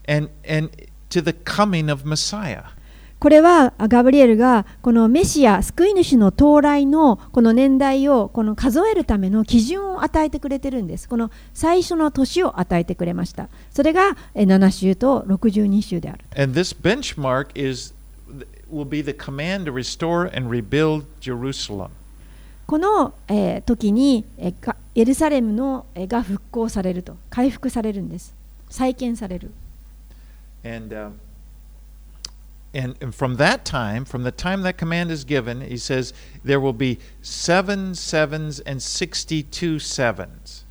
[0.08, 0.70] and and
[1.10, 2.64] to the coming of Messiah.
[3.20, 11.10] これはあガブリエルがこのメシア救い主の到来のこの年代をこの数えるための基準を与えてくれてるんです。
[11.10, 13.50] この最初の年を与えてくれました。
[13.72, 16.24] それがえ7週と62週である。
[16.42, 17.94] And this benchmark is
[18.72, 21.90] will be the command to restore and rebuild Jerusalem.
[22.68, 28.34] この、えー時にえーかエルサレムの、えーが復興されると回復されるんです。
[28.70, 29.52] 再建される。
[30.64, 31.12] And um,
[32.75, 36.13] and, and from that time, from the time that command is given, he says
[36.45, 40.65] there will be seven sevens and sixty-two sevens.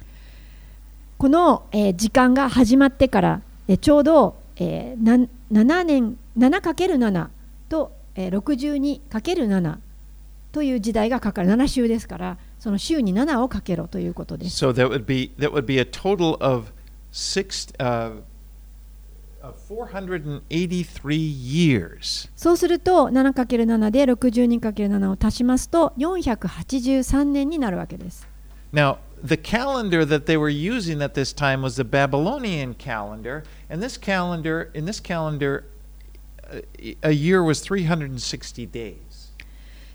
[1.18, 5.16] この、えー時間が始まってから、えーちょうど、えーな
[5.52, 7.30] 7年 7×7
[7.70, 9.78] と、えー 62×7
[10.52, 16.72] という時代がかかる7週ですからその週に7をかけろということです So that would be that would be a total of
[17.12, 18.22] six uh, of 483 years.
[22.37, 28.27] そうすると 7×7 で 62×7 を足しますと483年になるわけです
[28.73, 33.83] Now, the calendar that they were using at this time was the Babylonian calendar, and
[33.83, 35.65] this calendar in this calendar
[36.53, 36.61] uh,
[37.03, 38.99] a year was 360 days.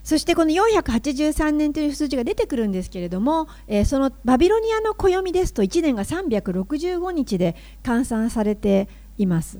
[0.02, 9.59] そしてこの483年という数字が出てくるんですけれども、えーそのバビロニアの暦ですと1年が365日で換算されています。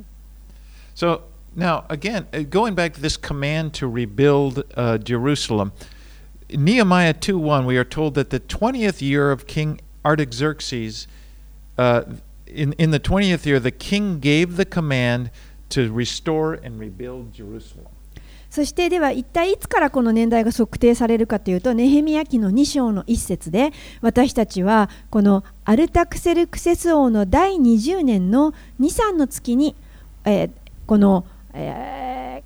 [0.95, 1.21] So
[1.55, 5.71] now, again, uh, going back to this command to rebuild uh, Jerusalem,
[6.49, 11.07] in Nehemiah 2:1, we are told that the 20th year of King Artaxerxes,
[11.77, 12.03] uh,
[12.47, 15.29] in, in the 20th year, the king gave the command
[15.69, 17.87] to restore and rebuild Jerusalem.
[18.54, 29.74] そしてでは一体いつからこの年代が測定されるかというとネヘミヤ記の2章の一節で私たちはこのアルタクセルクセス王の第20年の23の月に、
[30.24, 30.50] えー
[30.86, 32.44] この、え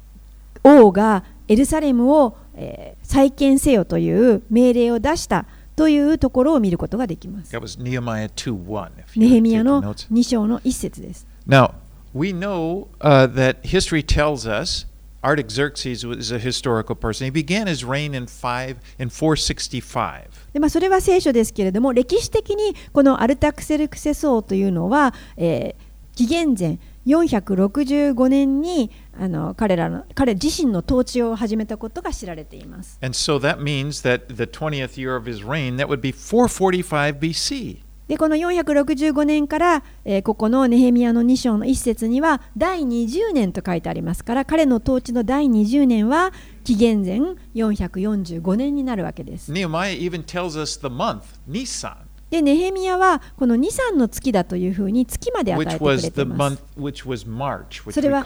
[0.63, 5.45] ー王がエルサレムを、えー再建せよという命令を出した
[5.77, 7.55] というところを見ることができます。
[7.55, 8.93] That was Nehemiah 2:1.
[8.97, 10.11] if ネヘミヤの notes.
[10.11, 11.27] 2章の1節です。
[11.47, 11.73] Now,
[12.15, 14.88] we know uh, that history tells us
[15.23, 17.27] Artaxerxes was a historical person.
[17.27, 20.29] He began his reign in five in 465.
[20.53, 25.89] でまあ、それは聖書ですけれども歴史的にこのアルタクセルクセス王というのは、えー
[26.19, 32.99] 紀元前465年にあの彼らの彼自身の統治を始めたことが知られています。
[33.01, 37.88] And so that means that the 20th year of his reign, that would be 445 BC.
[38.09, 46.33] でこの465年から、えーここのネヘミヤの2章の一節には第20年と書いてありますから彼の統治の第20年は
[46.65, 47.21] 紀元前
[47.55, 49.53] 445年になるわけです。
[49.53, 51.97] Nehemiah even tells us the month, Nisan,
[52.31, 56.57] でネヘミヤはこの2、3の月だというふうに月まで与えてくれています
[57.91, 58.23] それは.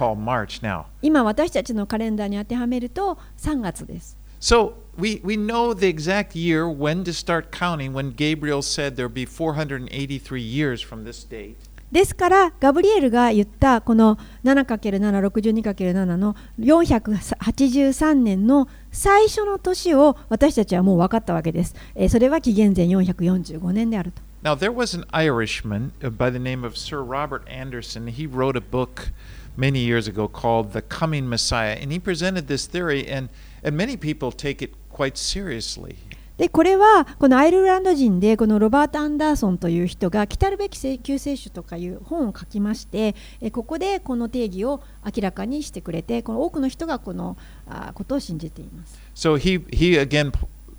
[1.02, 4.16] 今私たちのカレンダーに当てはめると3月です。
[4.40, 9.13] So we, we know the exact year when to start counting when Gabriel said there would
[9.13, 11.57] be 483 years from this date.
[11.91, 21.75] ですからガブリエルが言ったこの 7×762×7 の483年の最初の年を私たちはもう分かったわけです。
[21.95, 24.21] えーそれは紀元前445年であると。
[24.43, 28.07] Now, there was an Irishman uh, by the name of Sir Robert Anderson.
[28.07, 29.11] He wrote a book
[29.57, 33.29] many years ago called The Coming Messiah, and he presented this theory, and,
[33.63, 35.96] and many people take it quite seriously.
[36.38, 47.36] でこれはこのアイルランド人でこのロバート・アンダーソンという人が「来たるべき救世主」とかいう本を書きましてえここでこの定義を明らかにしてくれてこの多くの人がこの
[47.66, 48.98] あことを信じています。
[49.14, 50.32] So he, he again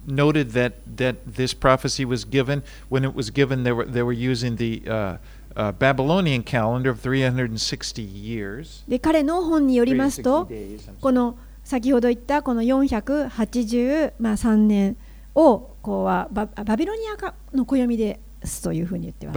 [0.07, 2.63] noted that, that this prophecy was given.
[2.89, 5.17] When it was given, they were, they were using the uh,
[5.55, 8.83] uh, Babylonian calendar of 360 years.
[8.87, 14.97] で彼の本によりますと360 days, I'm この先ほど言ったこの483年
[15.35, 19.35] をこうはバ,バビロニアかの暦ですというふうに言ってます。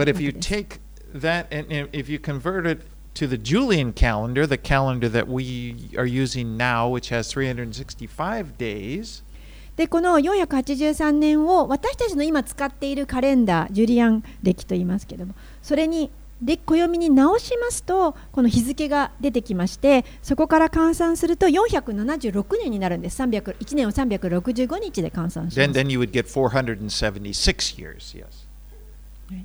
[9.75, 16.11] で、この483年を私たちの今使っているカレンダー、ジュリアン歴と言いますけども、それに
[16.41, 28.15] で暦に直しますとこの日付が出てきましてそこから換算すると476年になるんです300 1年を365日で換算し then ます then you would get 476 years.
[28.15, 28.47] Yes,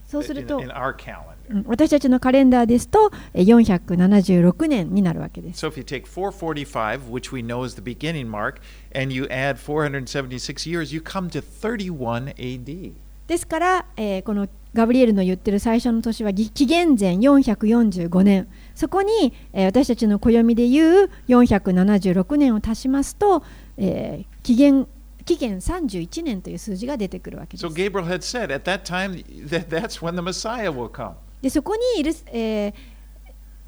[0.07, 1.33] そうする in, と in our calendar.
[1.51, 8.61] うん私たちのカレンダーですとえ476年になるわけです So if you take 445, which we know is the beginning mark,
[8.95, 12.93] and you add 476 years, you come to 31 AD.
[13.27, 23.43] ですから、えーこのガブリエルの言ってる最初の年はぎ紀元前445年そこに、えー私たちの暦でいう476年を足しますと、
[23.77, 24.89] えー紀元
[25.25, 27.75] 紀元31年という数字が出てくるわけで So す。
[27.77, 31.13] Gabriel had said at that time that that's when the Messiah will come.
[31.43, 32.75] でそこにいる、えー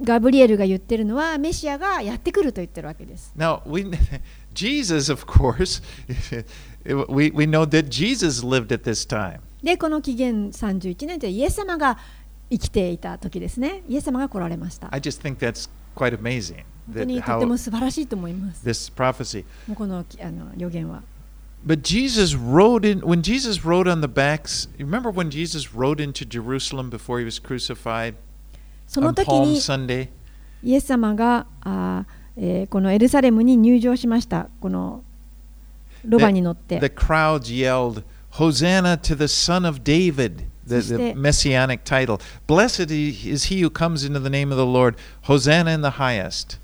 [0.03, 3.33] ガブリエルが言ってるのはメシアがやってくると言ってるわけです。
[3.37, 3.87] Now, we,
[4.53, 5.83] Jesus, of course,
[6.85, 9.41] we, we know that Jesus lived at this time.
[9.63, 11.99] でこの紀元31年というイエス様が
[12.51, 13.83] 生きていた時ですね。
[13.89, 14.89] イエス様が来られました。
[14.93, 18.67] I just think that's quite amazing 本当にとても素晴らしいと思います。
[18.67, 19.45] this prophecy.
[19.67, 21.03] もうこのあの予言は。
[21.67, 26.91] But Jesus rode in, when Jesus rode on the backs, remember when Jesus rode into Jerusalem
[26.91, 28.17] before he was crucified
[28.95, 29.59] その時に?
[30.63, 34.49] イエス様があー、えーこのエルサレムに入場しました。
[34.61, 35.03] この
[36.05, 36.89] ロバに乗っ The て。
[36.91, 42.21] crowds yelled, Hosanna to the Son of David, the, the messianic title.
[42.47, 44.97] Blessed is he who comes into the name of the Lord.
[45.23, 46.61] Hosanna in the highest.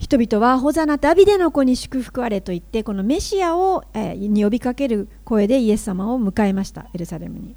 [0.00, 7.54] 人々はホザナダビデの子に祝福あれと言ってこのメシアを、えーに呼びかける声でイエス様を迎えましたエルサレムに。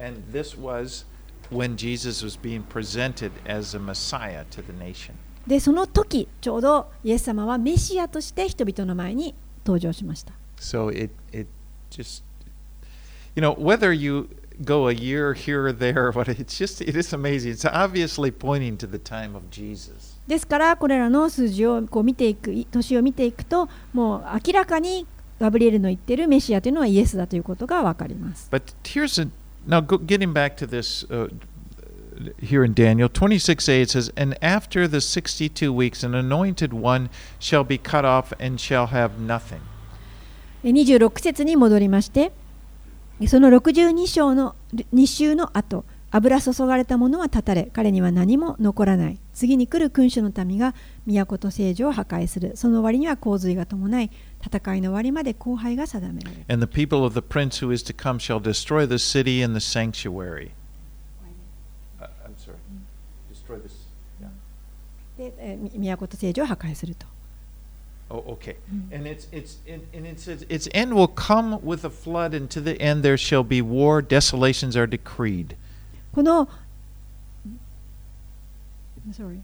[0.00, 1.06] And this was
[1.54, 5.14] when Jesus was being presented as a Messiah to the nation.
[5.46, 9.34] でその時ちょうどイエス様はメシアとして人々の前に
[9.64, 10.32] 登場しました。
[10.56, 11.48] So it, it
[11.90, 12.24] just,
[13.34, 14.28] you know, whether you
[14.62, 17.52] go a year here or there, what it's just, it is amazing.
[17.52, 20.18] It's obviously pointing to the time of Jesus.
[20.26, 25.06] ですからこれらの数字をこう見ていくい年を見ていくともう明らかに
[25.38, 28.48] ガブリエルの言ってるメシアというのはイエスだということが分かります。
[28.50, 29.28] But here's a,
[29.65, 31.27] now go, getting back to this uh,
[32.39, 37.63] here in Daniel 26a, it says, And after the 62 weeks, an anointed one shall
[37.63, 39.61] be cut off and shall have nothing.
[40.63, 42.33] え26節に戻りまして
[43.27, 44.55] その62章の
[44.93, 45.85] 2週の後
[46.16, 50.72] 油注がれたものは断たれ彼には何も残らない次に来る君主の民が
[51.08, 59.56] 都と聖女を破壊するその終わりには洪水が伴い戦いの終わりまで荒廃が定められる And the people of the prince who is to come shall destroy the city and
[59.56, 60.52] the sanctuary.
[62.00, 62.58] Uh, I'm sorry.
[63.28, 63.72] Destroy this.
[64.22, 64.28] Yeah.
[65.18, 67.08] で、えーみ都と聖女を破壊すると
[68.10, 68.56] Oh, okay.
[68.92, 72.48] And it's it's and, and it says its end will come with a flood, and
[72.50, 74.02] to the end there shall be war.
[74.02, 75.56] Desolations are decreed.
[76.14, 76.48] この
[79.10, 79.40] Sorry.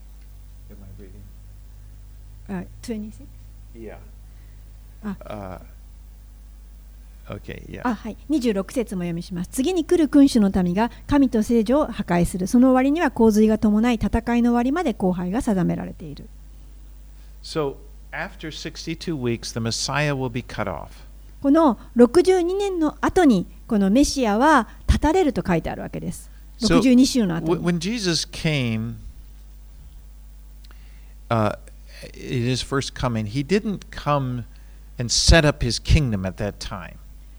[0.70, 1.20] Am I reading?
[2.48, 3.26] あ26
[3.74, 3.98] Yeah.
[5.04, 5.60] Ah.
[7.28, 7.64] Uh, okay.
[7.68, 7.82] Yeah.
[7.84, 9.50] あはい、26節も読みします。
[9.50, 12.46] 次に来る君主の民が神と聖女を破壊する。
[12.46, 16.28] その終わりには洪水が伴い、戦いの終わりまで荒廃が定められている。
[17.42, 17.76] So
[18.12, 20.88] after 62 weeks, the Messiah will be cut off.
[21.42, 26.29] この62年の後に、このメシアは断たれると書いてあるわけです。
[26.60, 28.96] So 62週の後 when Jesus came,
[31.28, 31.56] uh,
[32.14, 34.44] in his first coming, he didn't come
[34.98, 36.96] and set up his kingdom at that time.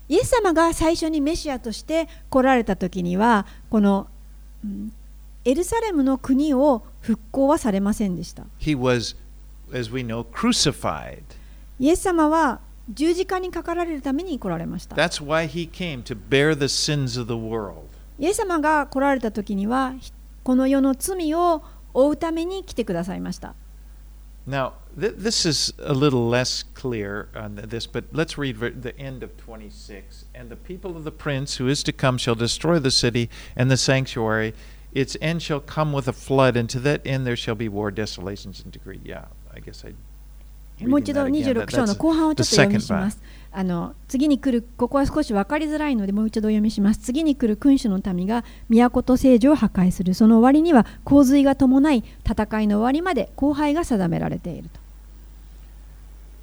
[0.10, 4.08] イエス様が最初にメシアとして来られた時には、この、
[4.64, 4.92] うん
[5.44, 8.44] エルサレムの国を復興はされませんでした。
[8.60, 9.16] He was,
[9.74, 11.24] as we know, crucified.
[11.80, 12.60] イエス様は
[12.90, 14.96] 十字架にかかられるために来られました。
[14.96, 17.88] That's why he came to bear the sins of the world.
[18.22, 19.96] イエス様が来られた時には
[20.44, 23.56] この世の罪を負うために来てくださいました。
[24.48, 29.32] Now, th- this is a little less clear on this, but let's read the end of
[29.38, 30.26] 26.
[30.36, 33.72] And the people of the prince who is to come shall destroy the city and
[33.72, 34.54] the sanctuary.
[34.94, 37.92] Its end shall come with a flood, and to that end there shall be war,
[37.92, 39.00] desolations, and decree.
[39.04, 39.94] Yeah, I guess I.
[40.82, 43.22] もう一度26章の後半をちょっと読みします。
[43.54, 47.02] あの次に来る、ここは少し分かりづらいので、もう一度読みします。
[47.02, 50.14] 次に来る君主の民が都と聖女を破壊する。
[50.14, 54.80] その終わりには洪水が伴い、戦いの終わりまで荒廃が定められていると。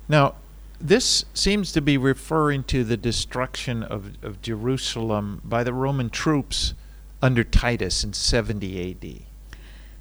[0.09, 0.35] Now,
[0.83, 6.75] this seems to be referring to the destruction of, of Jerusalem by the Roman troops
[7.23, 9.28] under Titus in 70 AD.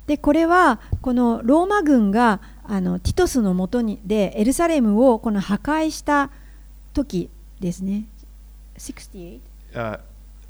[0.08, 6.32] でこれはこのローマ軍があのティトスのもとにでエルサレムをこの破壊した
[6.94, 7.30] 時
[7.60, 8.06] ですね。
[8.78, 9.40] 68
[9.74, 10.00] Uh,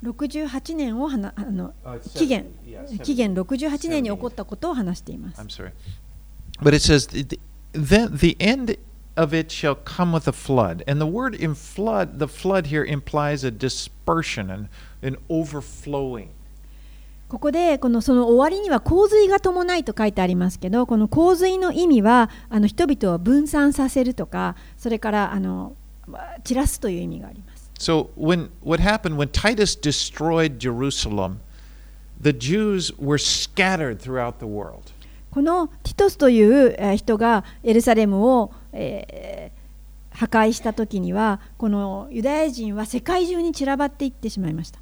[0.04, 5.48] 68年をはなあの uh, 紀元 70, yeah, 紀元68年に起こったことを話しています I'm。
[5.50, 5.72] sorry.
[6.62, 7.42] But it says, th- th-
[7.74, 8.78] then the end
[9.16, 10.84] of it shall come with a flood.
[10.88, 14.70] And the word in flood, the flood here implies a dispersion and
[15.02, 16.30] an overflowing.
[17.30, 25.76] ここでこのその終わりには洪水が伴いと書いてありますけどこの洪水の意味はあの人々を分散させるとかそれからあの
[26.46, 27.70] 散らすという意味があります。
[27.80, 31.40] So when what happened when Titus destroyed Jerusalem,
[32.20, 34.80] the Jews were scattered throughout the world.
[35.30, 39.58] このティトスというえー人がエルサレムを、えー
[40.18, 44.80] 破壊した時にはこのユダヤ人は世界中に散らばっていってしまいました。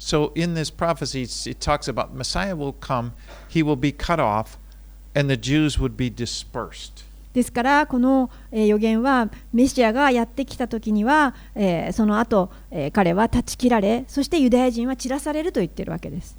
[0.00, 3.12] So in this prophecy, it talks about Messiah will come,
[3.46, 4.58] he will be cut off,
[5.14, 7.04] and the Jews would be dispersed.
[7.34, 16.36] ですからこの、えー予言はメシアがやってきた時には、えーその後、えー彼は断ち切られそしてユダヤ人は散らされると言ってるわけです。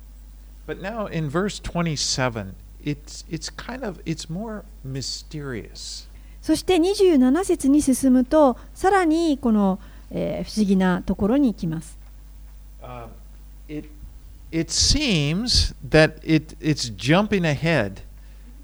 [0.68, 2.53] But now in verse 27,
[2.84, 6.09] it's it's kind of it's more mysterious.
[6.41, 11.97] そして27節に進むとさらにこの、えー不思議なところに行きます。
[12.82, 13.09] Um,
[13.72, 13.89] it
[14.51, 18.01] it seems that it it's jumping ahead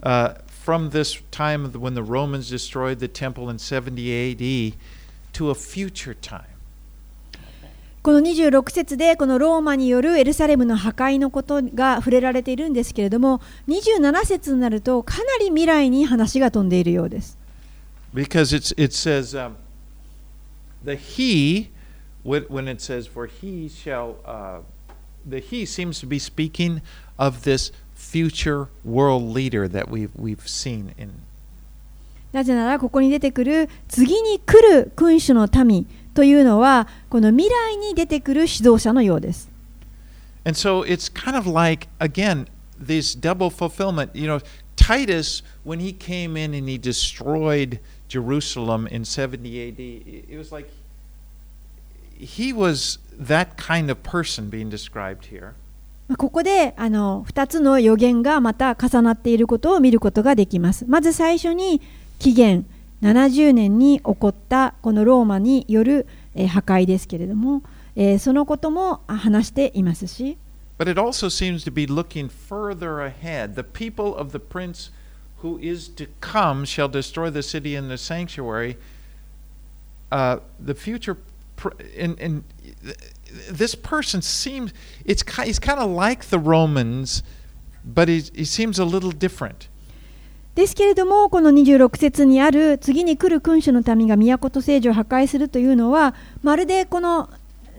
[0.04, 4.76] uh, from this time when the Romans destroyed the temple in 70 A.D.
[5.34, 6.44] to a future time.
[8.04, 17.38] この26節でこのローマによるエルサレムの破壊のことが触れられているんですけれども27節になるとかなり未来に話が飛んでいるようです。
[18.14, 19.58] because it's it says um,
[20.84, 21.70] the he
[22.24, 24.60] when when it says for he shall uh,
[25.29, 26.81] the he seems to be speaking
[27.19, 31.11] of this future world leader that we've we've seen in
[32.33, 39.51] なぜならここに出てくる次に来る君主の民というのはこの未来に出てくる指導者のようです。
[40.45, 44.41] and so it's kind of like again this double fulfillment you know
[44.77, 47.79] Titus when he came in and he destroyed
[48.09, 50.69] Jerusalem in 70 AD it it was like
[52.20, 55.54] he was that kind of person being described here
[56.08, 60.86] まあここであの2つの予言がまた重なっていることを見ることができます。
[60.88, 61.82] まず最初に
[62.20, 62.66] 紀元
[63.02, 67.62] 70年に起こったこのローマによるえー破壊ですけれども、
[67.96, 70.38] えーそのこともあ話していますし
[70.78, 73.56] But it also seems to be looking further ahead.
[73.56, 74.92] The people of the prince
[75.42, 78.78] who is to come shall destroy the city and the sanctuary.
[80.12, 81.18] Uh, the future,
[82.00, 82.44] and, and
[83.50, 84.74] this person seems,
[85.06, 87.24] it's, he's kind of like the Romans,
[87.84, 89.70] but he, he seems a little different.
[90.56, 97.30] ですけれどもこの26節にある次に来る君主の民が都と聖女を破壊するというのはまるでこの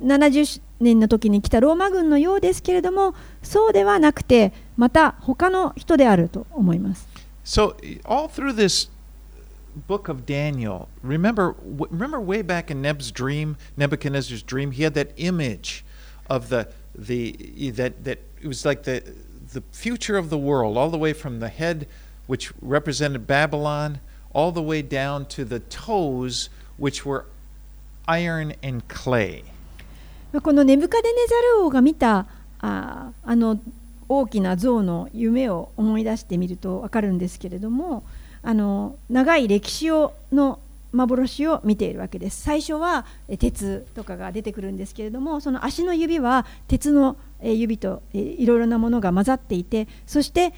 [0.00, 7.08] 70年の時に来たローマ軍のようですけれどもそうではなくてまた他の人であると思います。
[7.44, 7.74] So
[8.04, 8.88] all through this
[9.75, 14.93] book of Daniel, remember w- remember way back in Neb's dream, Nebuchadnezzar's dream, he had
[14.93, 15.83] that image
[16.29, 19.03] of the the that that it was like the
[19.53, 21.87] the future of the world, all the way from the head,
[22.27, 23.99] which represented Babylon,
[24.33, 27.25] all the way down to the toes, which were
[28.07, 29.43] iron and clay.
[30.41, 32.25] このネブカデネザル王が見た
[32.59, 33.59] ああの
[34.09, 38.03] 大きな像の夢を思い出してみると分かるんですけれども
[38.48, 40.58] あの長い歴史をの
[40.90, 42.40] 幻を見ているわけです。
[42.40, 43.04] 最初は
[43.38, 50.54] 鉄とかが出てくるんですけれどもその足の指は鉄の指といろいろなものが混ざっていてそして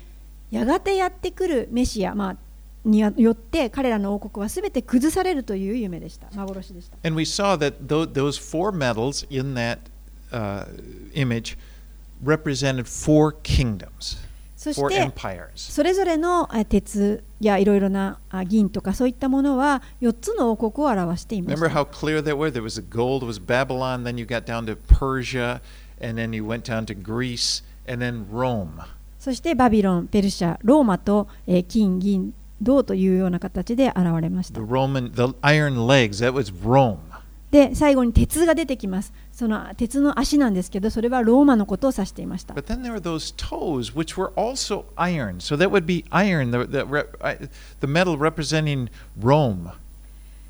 [0.52, 2.36] やがてやってくるメシア、まあ、
[2.84, 6.28] によって彼らの王国は全て崩されるという夢でした。
[6.32, 6.96] 幻でした。
[7.02, 9.80] And we saw that tho- those four metals in that
[10.30, 10.64] uh,
[11.14, 11.58] image
[12.24, 14.16] represented four kingdoms,
[14.60, 15.10] そして
[15.54, 21.52] それぞれの鉄やいろいろな銀とかそういったものは4つの王国を表しています。
[29.18, 31.26] そしてバビロン、ペルシャ、ローマと
[31.68, 34.60] 金、銀、銅というような形で現れました。
[37.50, 39.12] で最後に鉄が出てきます。
[39.32, 42.54] その鉄の足なんですけど、それはローマのことを指していました。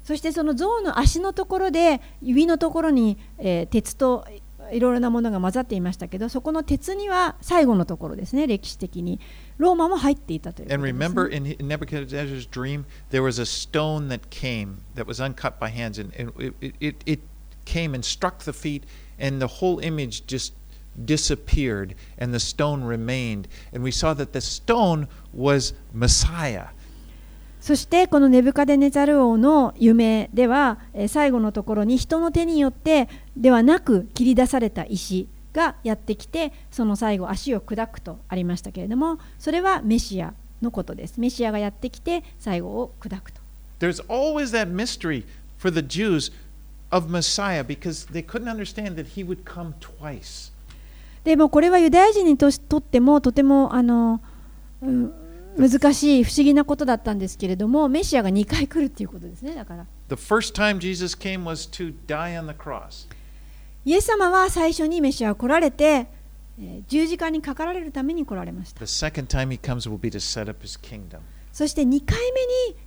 [0.04, 4.26] そしてその象の足のところで指のところに、え、鉄と
[4.72, 9.20] いろいろなものが混ざっていましたけどそこの鉄には最後のところですね歴史的に
[9.58, 15.68] ローマも入っていたということ And、remember in in Nebuchadnezzar's dream, there was a stone that came that was uncut by
[15.70, 17.20] hands, and, and it, it- it, it
[17.64, 18.84] came and struck the feet,
[19.18, 20.52] and the whole image just
[21.04, 23.48] disappeared, and the stone remained.
[23.72, 26.68] And we saw that the stone was Messiah.
[27.60, 40.32] そしてこのネブカデネザル王の夢ではえー最後のところに人の手によってではなく切り出された石がやってきてその最後足を砕くとありましたけれどもそれはメシア
[40.62, 43.40] のことですメシアがやってきて最後を砕くと
[43.80, 45.24] There's always that mystery
[45.58, 46.32] for the Jews
[46.90, 50.52] of Messiah because they couldn't understand that he would come twice.
[51.24, 54.20] でもこれはユダヤ人にとってもとてもあの、
[54.82, 55.12] うん
[55.68, 63.06] 難しい不思議なことだったんですけれどもメシアが2回来るっていうことですねだから The first time Jesus came was to die on the cross.
[63.84, 65.84] イエス様は最初にメシアは来られて、
[66.58, 71.20] えー十字架にかかられるために来られました The second time he comes will be to set up his kingdom.
[71.52, 72.18] そして2回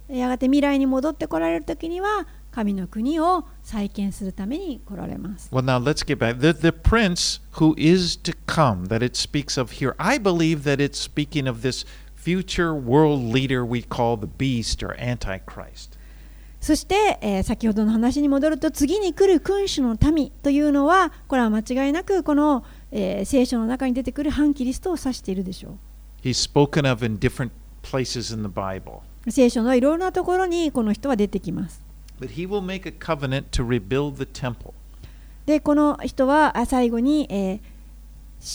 [0.09, 6.39] 目にやがて未来に戻ってこられる時には神の国を再建するために来られます Well, now let's get back.
[6.39, 10.79] The, the prince who is to come that it speaks of here, I believe that
[10.79, 11.85] it's speaking of this
[12.23, 15.97] future world leader we call the beast or antichrist.
[16.61, 25.77] そして、え、先ほどの話に戻ると次に来る君主の民というのはこれは間違いなくこの、え、聖書の中に出てくる反キリストを指しているでしょう。
[29.29, 31.81] 聖書のいろいろなところにこの人は出てきます。
[35.45, 37.59] で、この人は最後に、え、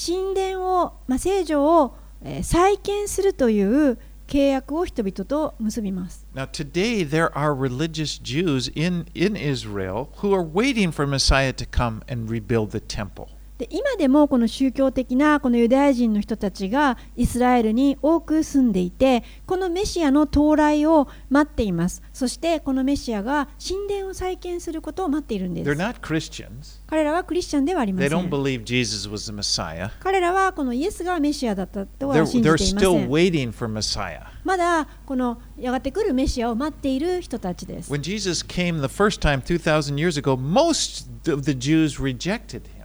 [0.07, 1.95] 神殿を、まあ、聖女を
[2.43, 11.64] 再建するという契約を人々と結びます Now, today there are religious Jews in, in Israel who are waiting for Messiah to
[11.64, 13.29] come and rebuild the temple.
[13.59, 26.81] で今でもこの宗教的なこのユダヤ人の人たちがイスラエルに多く住んでいてこのメシアの到来を待っていますそしてこのメシアが神殿を再建することを待っているんです not Christians.
[26.87, 29.91] 彼らはクリスチャンではありま They せ don't ん believe Jesus was the Messiah.
[29.99, 34.23] 彼らはこのイエスがメシアだったとは信じていません waiting for Messiah.
[34.45, 42.63] まだこのやがて来るメシアを待っている人たちです When Jesus came the first time 2,000 years ago, most of the Jews rejected
[42.63, 42.78] him.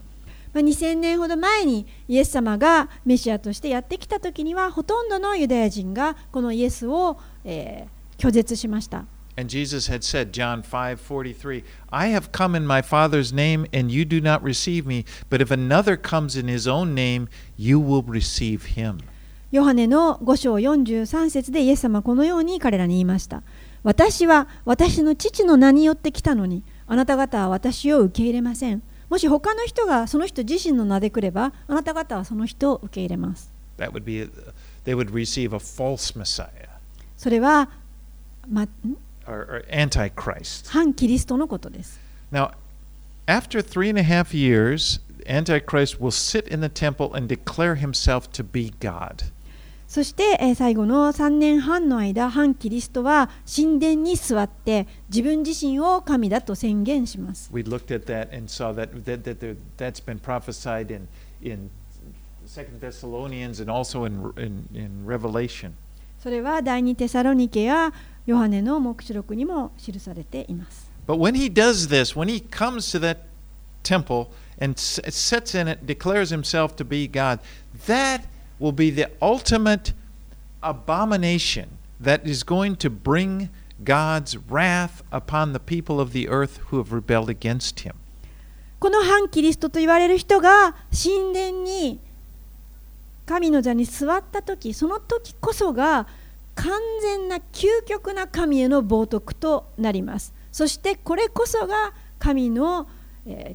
[0.53, 13.91] まあ、2000年ほど前にイエス様がメシアとしてやってきた時にはほとんどのユダヤ人がこのイエスを、えー拒絶しました And Jesus had said, John 5:43, I have come in my Father's name, and
[13.91, 17.27] you do not receive me, but if another comes in his own name,
[17.57, 18.99] you will receive him.
[19.49, 23.41] ヨハネの5章43節でイエス様はこのように彼らに言いました。
[23.81, 28.83] 私は私の父の名によって来たのに、あなた方は私を受け入れません。
[29.13, 33.51] もし他の人がその人自身の名で来れば、あなた方はその人を受け入れます。
[33.77, 34.27] That would be
[34.85, 36.67] they would receive a false Messiah
[37.15, 37.69] それは、
[38.49, 38.67] ま、ん
[39.27, 40.67] or, or antichrist.
[40.71, 41.99] 反キリストのことです。
[42.31, 42.53] Now,
[43.27, 48.31] after three and a half years, Antichrist will sit in the temple and declare himself
[48.31, 49.25] to be God.
[49.93, 57.51] そして、えー最後の3年半の間、反キリストは神殿に座って自分自身を神だと宣言します。
[57.53, 61.07] We looked at that and saw that, that, that that's been prophesied in,
[61.43, 61.69] in
[62.47, 65.73] Second Thessalonians and also in, in, in Revelation.
[66.17, 67.93] それは第二テサロニケや
[68.25, 70.89] ヨハネの黙示録にも記されています。
[71.05, 73.17] But when he does this, when he comes to that
[73.83, 74.29] temple
[74.59, 77.37] and s- sits in it, declares himself to be God,
[77.85, 78.23] that
[78.63, 79.91] will be the ultimate
[80.61, 81.67] abomination
[81.99, 83.49] that is going to bring
[83.83, 87.95] God's wrath upon the people of the earth who have rebelled against him.
[88.79, 91.99] この反キリストと言われる人が神殿に
[93.25, 96.07] 神の座に座った時その時こそが
[96.55, 102.87] 完全な究極な神への冒涜となりますそしてこれこそが神の、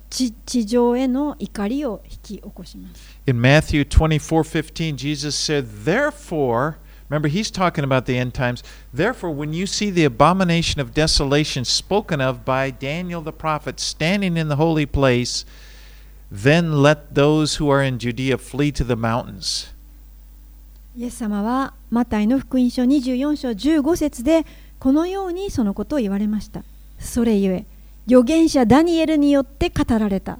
[0.09, 6.77] 地地上への怒りを引き起こします In Matthew 24 15, Jesus said, Therefore,
[7.11, 8.63] remember, he's talking about the end times.
[8.95, 14.39] Therefore, when you see the abomination of desolation spoken of by Daniel the prophet standing
[14.39, 15.45] in the holy place,
[16.31, 19.75] then let those who are in Judea flee to the mountains.
[20.97, 24.45] イエス様はマタイの福音書24章15節で
[24.81, 26.65] このようにそのことを言われました。
[26.99, 27.67] それゆえ
[28.09, 30.39] 預言者ダニエルによって語られた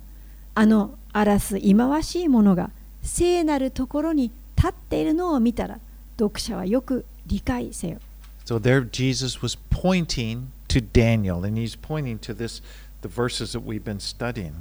[0.55, 2.71] あの荒らす忌まわしいものが
[3.03, 5.79] 聖なるところに立っているのを見たら
[6.19, 7.99] 読者はよく理解せよ。
[8.47, 12.63] So there Jesus was pointing to Daniel, and he's pointing to this
[13.03, 14.53] the verses that we've been studying.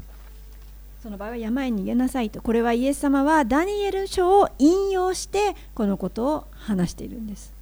[1.02, 2.42] その場合は山へ逃げなさいと。
[2.42, 7.54] これはイエス様はダニエル書を引用してこのことを話しているんです。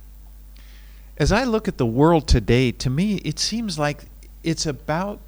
[1.20, 4.08] As I look at the world today, to me it seems like
[4.44, 5.20] it's about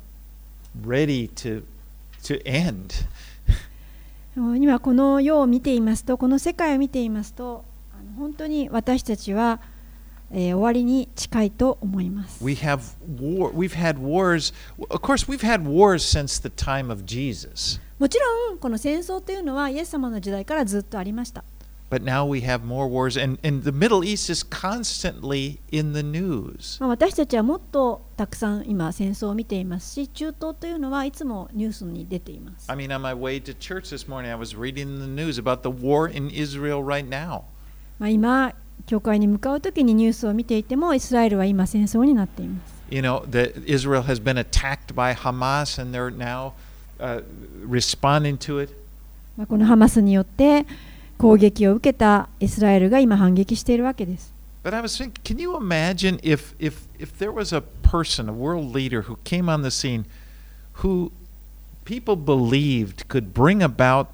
[0.86, 1.64] ready to
[2.24, 3.06] to end.
[4.36, 7.66] 今この世を見ていますとこの世界を見ていますと
[8.18, 9.60] 本当に私たちは、
[10.32, 12.44] えー終わりに近いと思います。
[12.44, 12.80] We have
[13.20, 13.52] war.
[13.52, 14.54] We've had wars.
[14.90, 21.44] Of course, we've had wars since the time of Jesus, もちろんこの戦争というのはイエス様の時代からずっとありました。
[21.90, 26.80] But now we have more wars, and and the Middle East is constantly in the news.
[26.80, 32.70] まあ、私たちはもっとたくさん今戦争を見ていますし中東というのはいつもニュースに出ています。
[32.70, 35.70] I mean, on my way to church this morning, I was reading the news about the
[35.70, 37.44] war in Israel right now.
[38.00, 38.54] まあ、今
[38.86, 42.78] 教会に向かう時にニュースを見ていてもイスラエルは今戦争になっています。
[42.90, 46.54] You know, that Israel has been attacked by Hamas, and they're now
[47.00, 47.24] uh,
[47.66, 48.74] responding to it.
[49.38, 50.66] まあ、このハマスによって
[51.18, 54.34] 攻撃を受けたイスラエルが今反撃しているわけです。
[54.63, 58.76] But I was thinking, can you imagine if, if, if there was a person, a world
[58.76, 60.05] leader, who came on the scene
[60.82, 61.11] who
[61.86, 64.09] people believed could bring about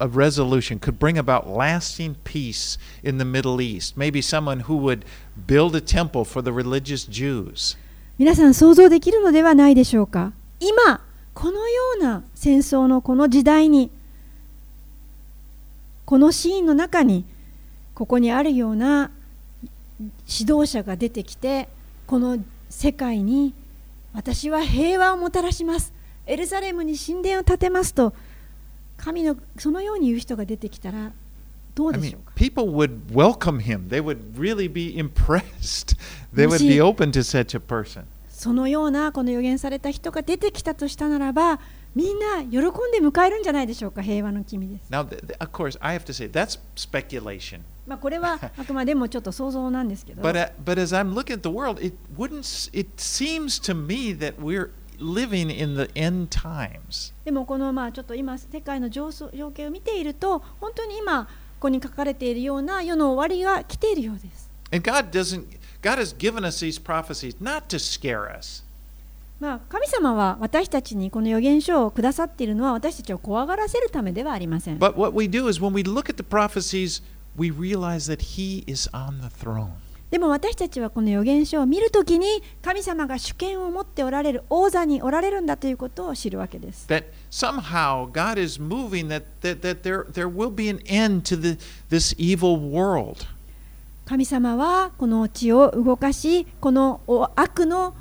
[0.00, 3.96] a resolution, could bring about lasting peace in the Middle East?
[3.96, 5.04] Maybe someone who would
[5.46, 7.76] build a temple for the religious Jews.
[8.18, 11.00] 皆さん想像できるのではないでしょうか今
[11.34, 13.90] このような戦争のこの時代に
[16.12, 17.24] このシーンの中に
[17.94, 19.10] ここにあるような
[20.28, 21.70] 指導者が出てきて
[22.06, 22.36] この
[22.68, 23.54] 世界に
[24.12, 25.94] 私は平和をもたらします
[26.26, 28.12] エルサレムに神殿を建てますと
[28.98, 31.12] 神のそのように言う人が出てきたら
[31.74, 33.88] どう I でしょ mean, うか？People would welcome him.
[33.88, 35.96] They would really be impressed.
[36.34, 38.04] They would be open to such a person.
[38.28, 41.58] そのようなこの予言された人が出てきたとしたならば
[41.94, 44.90] みんな喜んで迎えるんじゃないでしょうか平和の君です。
[44.90, 47.60] Now, of course, I have to say that's speculation.
[47.86, 52.70] まあ、これはあくまでもちょっと想像なんですけど But uh, but as I'm looking at the world, it wouldn't.
[52.72, 57.12] It seems to me that we're living in the end times.
[57.24, 61.28] でもこのまあちょっと今世界の情景を見ていると本当に今こ
[61.62, 64.50] こに書かれているような世の終わりが来ているようです。
[64.72, 65.44] And God doesn't.
[65.82, 68.64] God has given us these prophecies not to scare us,
[69.42, 74.78] ま、神様は私たちにこの予言書をくださっているのは私たちを怖がらせるためではありません。
[80.12, 82.26] でも私たちはこの予言書を見るときに
[82.62, 86.86] 神様が主権を持っておられる王座におられるんだということを知るわけです。
[94.04, 97.00] 神様はこの地を動かし、この
[97.34, 97.94] 悪の、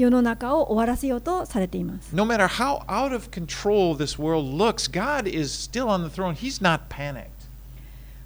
[0.00, 2.14] 世の中を終わらせようとされています。
[2.14, 6.34] No matter how out of control this world looks, God is still on the throne.
[6.34, 7.28] He's not panicked.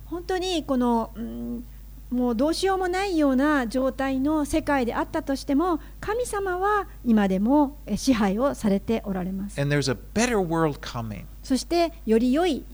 [0.07, 1.65] 本当にこの、うん
[2.11, 12.65] もうどうしようもないような状態の世界であったとしても神様は今でもえ支配をされておられます And there's a better world coming そしてより良い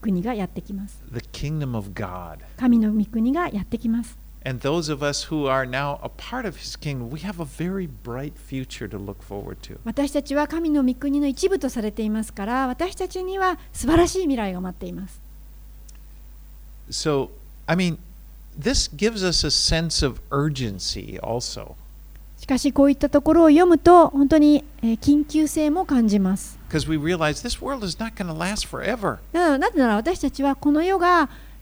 [0.00, 2.38] 国がやってきます the kingdom of God.
[2.56, 7.41] 神の御国がやってきます And those of us who are now a part of his kingdom, we have
[7.41, 9.77] a very bright future to look forward to.
[9.83, 15.19] 私たちは神の御国の一部とされていますから私たちには素晴らしい未来が待っています
[16.89, 17.29] So,
[17.67, 17.97] I mean,
[18.57, 21.75] this gives us a sense of urgency also.
[22.37, 29.17] しかしこういったところを読むと本当にえー緊急性も感じます Because we realize this world is not going to last forever.
[29.33, 31.42] なのなぜなら私たちはこの世がえー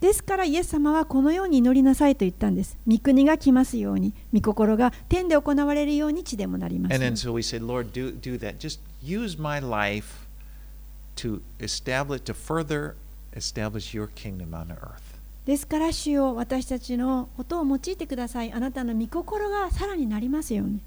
[0.00, 2.78] ですから、イエス様はこのように祈りなさいと言ったんです。
[2.86, 6.92] 御国が来ますように、御心が天で行われるように地でもなります。
[15.44, 18.52] ですから、主よ私たちのことを用いてください。
[18.52, 20.80] あなたの御心がさらになりますように。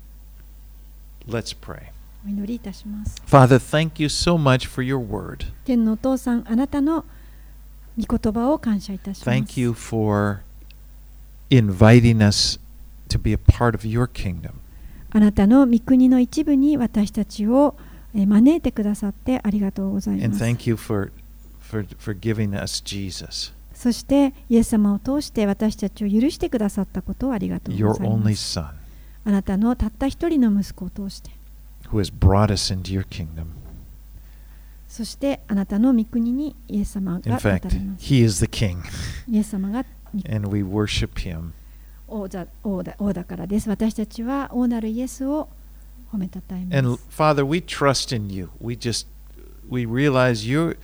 [1.27, 1.91] Let's pray.
[2.25, 3.21] お祈りいたします。
[5.65, 7.03] 天のお父さん、あなたの
[7.99, 10.41] 御言葉を感謝いたします Thank you for
[11.49, 12.59] inviting us
[13.09, 14.51] to be a part of your kingdom.
[15.11, 17.75] あなたの御国の一部に私たちを
[18.13, 21.11] えー招いてくださってありがとうござい And ます thank you for,
[21.59, 28.73] for, for giving us Jesus, そしてイエス様を通して私たちを許してくださったことをありがとうございますあ
[29.25, 31.31] なたのたった一人の息子を通して
[31.91, 33.60] who has brought us into your kingdom.
[34.91, 38.79] そしてあなたの御国にイエス様 In が立た fact, れます he is the king,
[39.29, 39.85] イエス様が
[40.29, 41.51] and we worship him.
[42.09, 45.47] 王座王だ王だからです私たちは王なるイエスを
[46.11, 48.49] 褒めたたえま And す Father, we trust in you.
[48.59, 49.07] We just
[49.69, 50.75] we realize you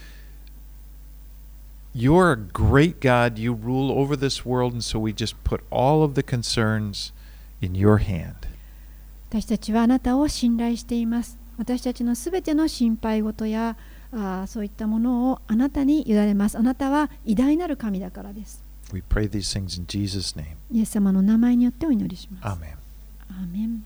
[1.94, 3.38] you're a great God.
[3.38, 7.12] You rule over this world, and so we just put all of the concerns
[7.62, 8.48] in your hand.
[9.30, 13.76] 私たちはあなたを信頼しています私たちのすべての心配事や
[14.12, 20.56] あーそういったものをあなたに委ねますあなたは偉大なる神だからです We pray these things in Jesus' name.
[20.72, 22.76] イエス様の名前によってお祈りします Amen.
[23.30, 23.84] アーメン